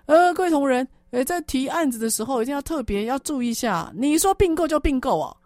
[0.06, 5.36] 呃，各位同仁，呃，在提案子的时候一定要特别要注意一下，你说并购就并购哦，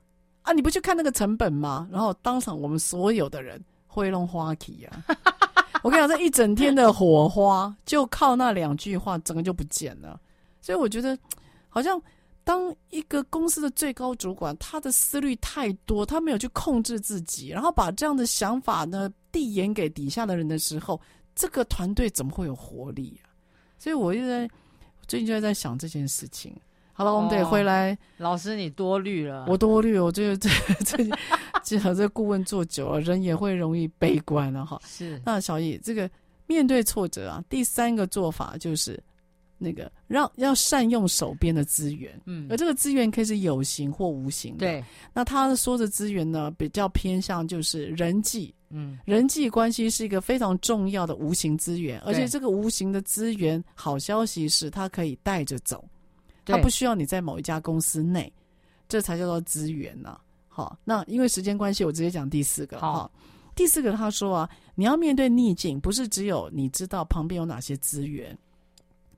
[0.42, 1.88] 啊，你不去看那个成本吗？
[1.90, 4.90] 然后当场我们所有的人会弄花旗呀。
[5.84, 10.18] 我跟你讲，这一整天的火花就靠那两句话，整个就不见了。
[10.62, 11.16] 所以我觉得，
[11.68, 12.00] 好像
[12.42, 20.98] 当一个公司的最高主管，他的思虑太多，他没有去控制自己，然后把这样的想法呢递延给底下的人的时候，
[21.34, 23.28] 这个团队怎么会有活力啊？
[23.78, 24.48] 所以我就在
[25.06, 26.56] 最近就在想这件事情。
[26.96, 27.92] 好了，我们得回来。
[27.92, 29.46] 哦、老师，你多虑了。
[29.48, 30.48] 我多虑，我这个这
[30.86, 30.96] 这，
[31.64, 34.80] 记得这顾问做久了，人也会容易悲观了哈。
[34.86, 35.20] 是。
[35.26, 36.08] 那小易，这个
[36.46, 39.02] 面对挫折啊，第三个做法就是
[39.58, 42.16] 那个让要善用手边的资源。
[42.26, 42.46] 嗯。
[42.48, 44.58] 而这个资源可以是有形或无形的。
[44.60, 44.84] 对。
[45.12, 48.54] 那他说的资源呢，比较偏向就是人际。
[48.70, 48.96] 嗯。
[49.04, 55.84] 人际关系是一个非常重要的无形资源，而且这个无形的资源，好消息是它可以带着走。
[56.44, 58.32] 他不需要你在某一家公司内，
[58.88, 60.20] 这才叫做资源呢、啊。
[60.48, 62.78] 好，那因为时间关系，我直接讲第四个。
[62.78, 63.10] 好，
[63.56, 68.36] 第四个他说啊，你要面对逆境，不是只有你知道旁边有哪些资源。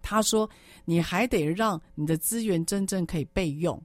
[0.01, 0.49] 他说，
[0.85, 3.83] 你还得让你的资源真正可以备用，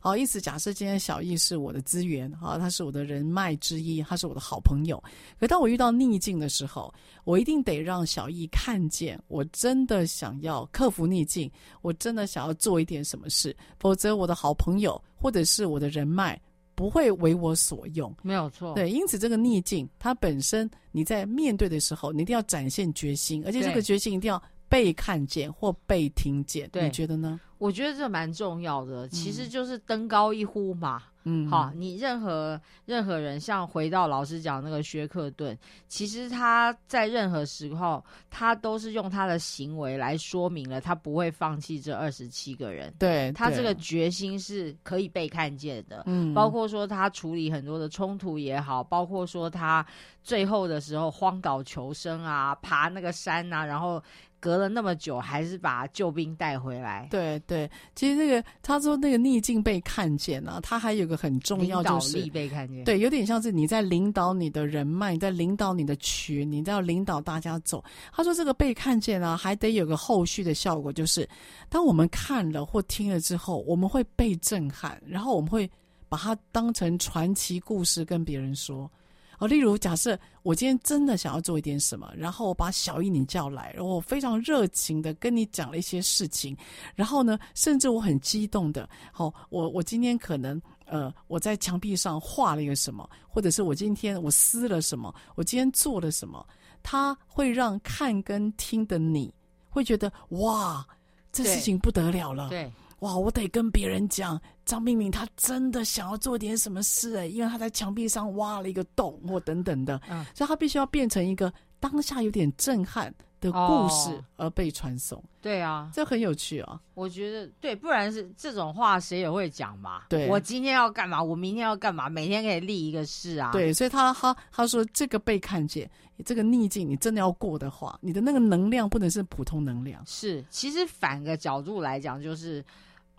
[0.00, 5.02] 好，意思假设今天小易是我的资源，啊，他是我的人脉之一，他是我的好朋友。
[5.38, 6.92] 可当我遇到逆境的时候，
[7.24, 11.50] 我一定得让小易看见，我真的想要克服逆境，
[11.82, 16.40] 我真的想要做一点什么事，否则我的好朋友或者是我的人脉
[16.74, 18.14] 不会为我所用。
[18.22, 18.74] 没有错。
[18.74, 26.70] 对，因此这个逆境，它本身你在面对的时候，你一定要展现决心，而且这个决心一定要被看见或被听见。
[26.72, 27.40] 你觉得呢？
[27.58, 31.02] 我觉得这蛮重要的，其实就是登高一呼嘛。
[31.24, 42.94] 嗯，好，你任何任何人，像回到老师讲那个薛克顿，其实他在任何时候，他都是用他的行为来说明了他不会放弃这二十七个人。
[42.98, 46.04] 对，他这个决心是可以被看见的。
[46.06, 49.84] 嗯，包括说他处理很多的冲突也好，包括说他
[50.22, 54.02] 最后的时候荒岛求生啊，爬那个山啊，然后。
[54.40, 57.06] 隔了那么久，还是把救兵带回来。
[57.10, 62.84] 对对，其实那个他说那个逆境被看见啊，他还有个很重要就是被看见。
[62.84, 67.82] 对，有点像是你在领导你的人脉，你在领导你的群，你在要领导大家走。
[68.12, 71.28] 他说这个被看见啊，还得有个后续的效果，就是
[71.68, 75.70] 当我们看了或听了之后，我们会被震撼，然后我们会
[76.08, 78.90] 把它当成传奇故事跟别人说。
[79.38, 86.56] 哦，例如假设我今天真的想要做一点什么，然后我把小一你叫来，然后我非常热情的跟你讲了一些事情，
[86.94, 96.44] 然后呢，甚至我很激动的，好，我我今天可能呃我在墙壁上画了一个什么，或者是我今天我撕了什么，我今天做了什么，
[96.82, 99.32] 它会让看跟听的你
[99.70, 100.86] 会觉得哇，
[101.30, 102.70] 这事情不得了了，对。
[103.00, 103.16] 哇！
[103.16, 115.16] 我得跟别人讲，张明明他真的想要做点什么事哎，因为他在墙壁上挖了一个洞或等等的，嗯，所以他必须要变成一个当下有点震撼的故事而被传送。
[115.18, 116.80] 哦、对啊，这很有趣啊！
[116.94, 120.02] 我觉得对，不然是这种话谁也会讲嘛。
[120.08, 121.22] 对，我今天要干嘛？
[121.22, 122.08] 我明天要干嘛？
[122.08, 123.52] 每天可以立一个事啊。
[123.52, 125.88] 对，所以他他他说这个被看见，
[126.24, 130.02] 这个逆境你真的要过的话，你的那个能量不能是普通能量。
[130.04, 132.64] 是，其实反个角度来讲，就是。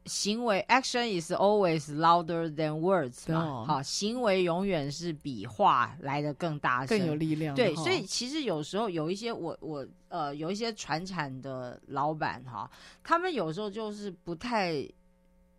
[0.05, 7.55] 行为 action is always louder than words 嘛，哦、好，行为永远是比话来的更大声、更有力量。
[7.55, 12.69] 对，所以其实有时候有一些我我呃有一些传产的老板哈，
[13.03, 14.87] 他们有时候就是不太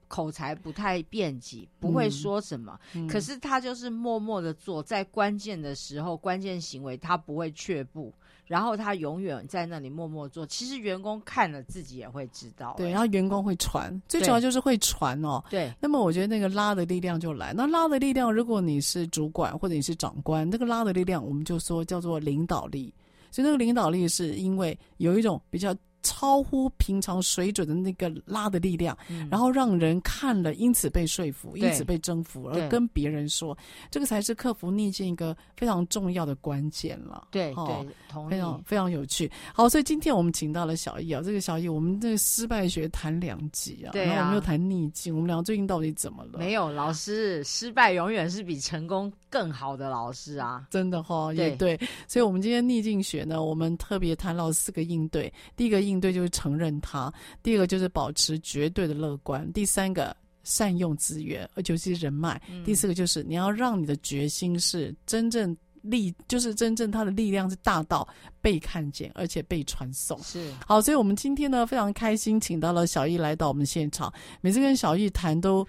[0.08, 8.12] 口才不太辩解，不会说什么，嗯、可是他就是默默的做，在关键的时候，关键行为他不会却步。
[8.50, 12.74] 然后他永远在那里默默做，其实员工看了自己也会知道。
[12.76, 15.40] 对，然后员工会传，最主要就是会传哦。
[15.48, 15.72] 对。
[15.78, 22.92] 那么我觉得那个拉的力量就来，那拉的力量，如果你是主管或者你是长官，那个拉的力量，我们就说叫做领导力。
[23.30, 25.72] 所以那个领导力是因为有一种比较。
[26.02, 33.56] 超乎平常水准的那个拉的力量，嗯、然后让人看了，因此被说服，因此被征服，而跟别人说，
[33.90, 37.28] 这个才是克服逆境一个非常重要的关键了。
[37.30, 39.30] 对对，同意，非常非常有趣。
[39.52, 46.38] 好，所以今天我们请到了小易啊，这个小易，我们这个失败学谈两集啊，对啊，然后我们又谈逆境，我们俩最近到底怎么了？
[46.38, 51.78] 没有，老师，失败永远是比成功更好的老师啊，真的哈、哦，也对。
[52.08, 55.80] 所以我们今天逆境学呢，我们特别谈到四个应对，第一个。
[55.80, 57.10] 应对就是承认它，
[57.42, 60.14] 第二个就是保持绝对的乐观，第三个
[60.44, 68.06] 善用资源，而尤其是人脉，嗯、第四个就是你要让你的决心是真正力，就是真正它的力量是大到
[68.42, 70.22] 被看见，而且被传送。
[70.22, 74.12] 是好，所以我们今天呢非常开心，请到了小易来到我们现场。
[74.42, 75.66] 每次跟小易谈都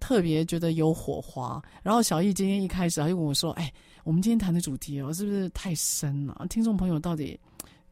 [0.00, 1.62] 特别觉得有火花。
[1.82, 3.72] 然后小易今天一开始他就跟我说：“哎，
[4.02, 6.46] 我们今天谈的主题哦，是不是太深了？
[6.50, 7.38] 听众朋友到底？”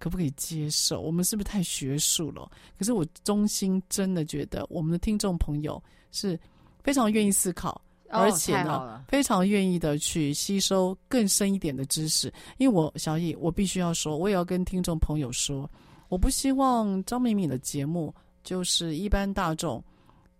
[0.00, 1.00] 可不可以接受？
[1.00, 2.48] 我们是不是太学术了？
[2.78, 5.82] 可是我衷心真的觉得，我们的听众朋友
[6.12, 6.38] 是
[6.84, 7.72] 非常愿意思考，
[8.10, 12.32] 哦、而且呢，非常愿意的去吸收更深一点的知识。
[12.58, 15.68] 因为我小易，我必须要说，我也要跟听众朋友说，
[16.08, 19.82] 我不希望张敏敏的节目就是一般大众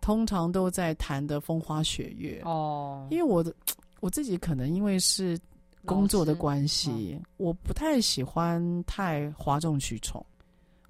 [0.01, 3.07] 通常都在谈的风花雪月哦。
[3.11, 3.55] 因为我的
[4.01, 5.39] 我自己可能因为是。
[5.85, 10.23] 工作的关系，嗯、我不太喜欢太哗众取宠，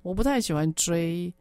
[0.02, 1.32] 我不太喜欢追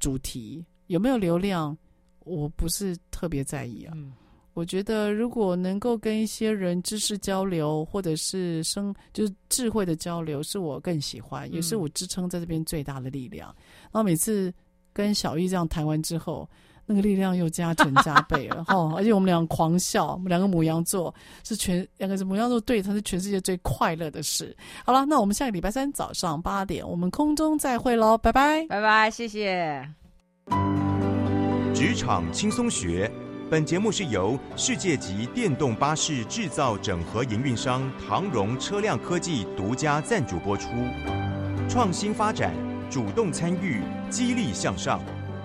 [0.00, 1.76] 主题有没有流量，
[2.20, 3.92] 我不是特别在意啊。
[3.94, 4.12] 嗯、
[4.54, 13.50] 我觉得如果能够跟一些人知识交流，或者是生就是智慧的交流，是我更喜欢，也是我支撑在这边最大的力量。
[13.50, 14.52] 嗯、然后每次
[14.92, 16.48] 跟小易这样谈完之后。
[16.86, 24.54] 那个力量又加成加倍了哈， 而且我们俩狂笑，我们两个母羊座是全两个是母羊座，对，它是全世界最快乐的事。
[24.84, 29.88] 好了，那我们下个礼拜三早上八点，我们空中再会喽，拜拜，拜拜，谢谢。
[31.74, 33.10] 职场轻松学，
[33.50, 40.68] 本节目是由世界级电动巴士制造整合营运商唐荣车辆科技独家赞助播出。
[41.68, 42.54] 创新发展，
[42.90, 45.00] 主动参与，激励向上。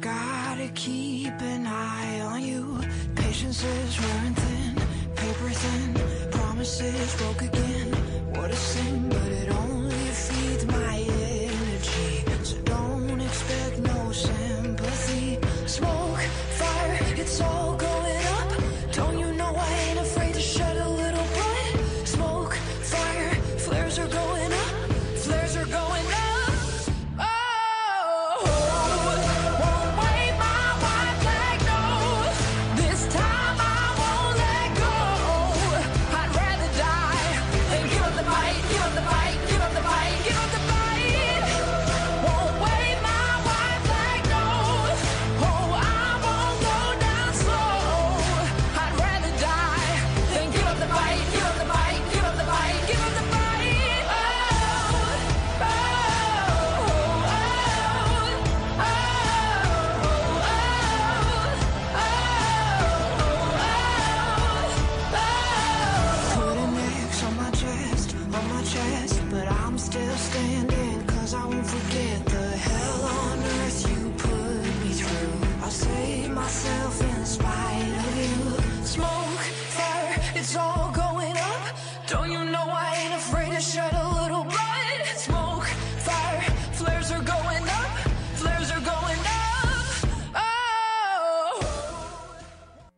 [0.00, 2.80] Gotta keep an eye on you.
[3.14, 4.74] Patience is wearing thin,
[5.14, 6.30] paper thin.
[6.30, 7.92] Promises broke again.
[8.34, 9.21] What a sin.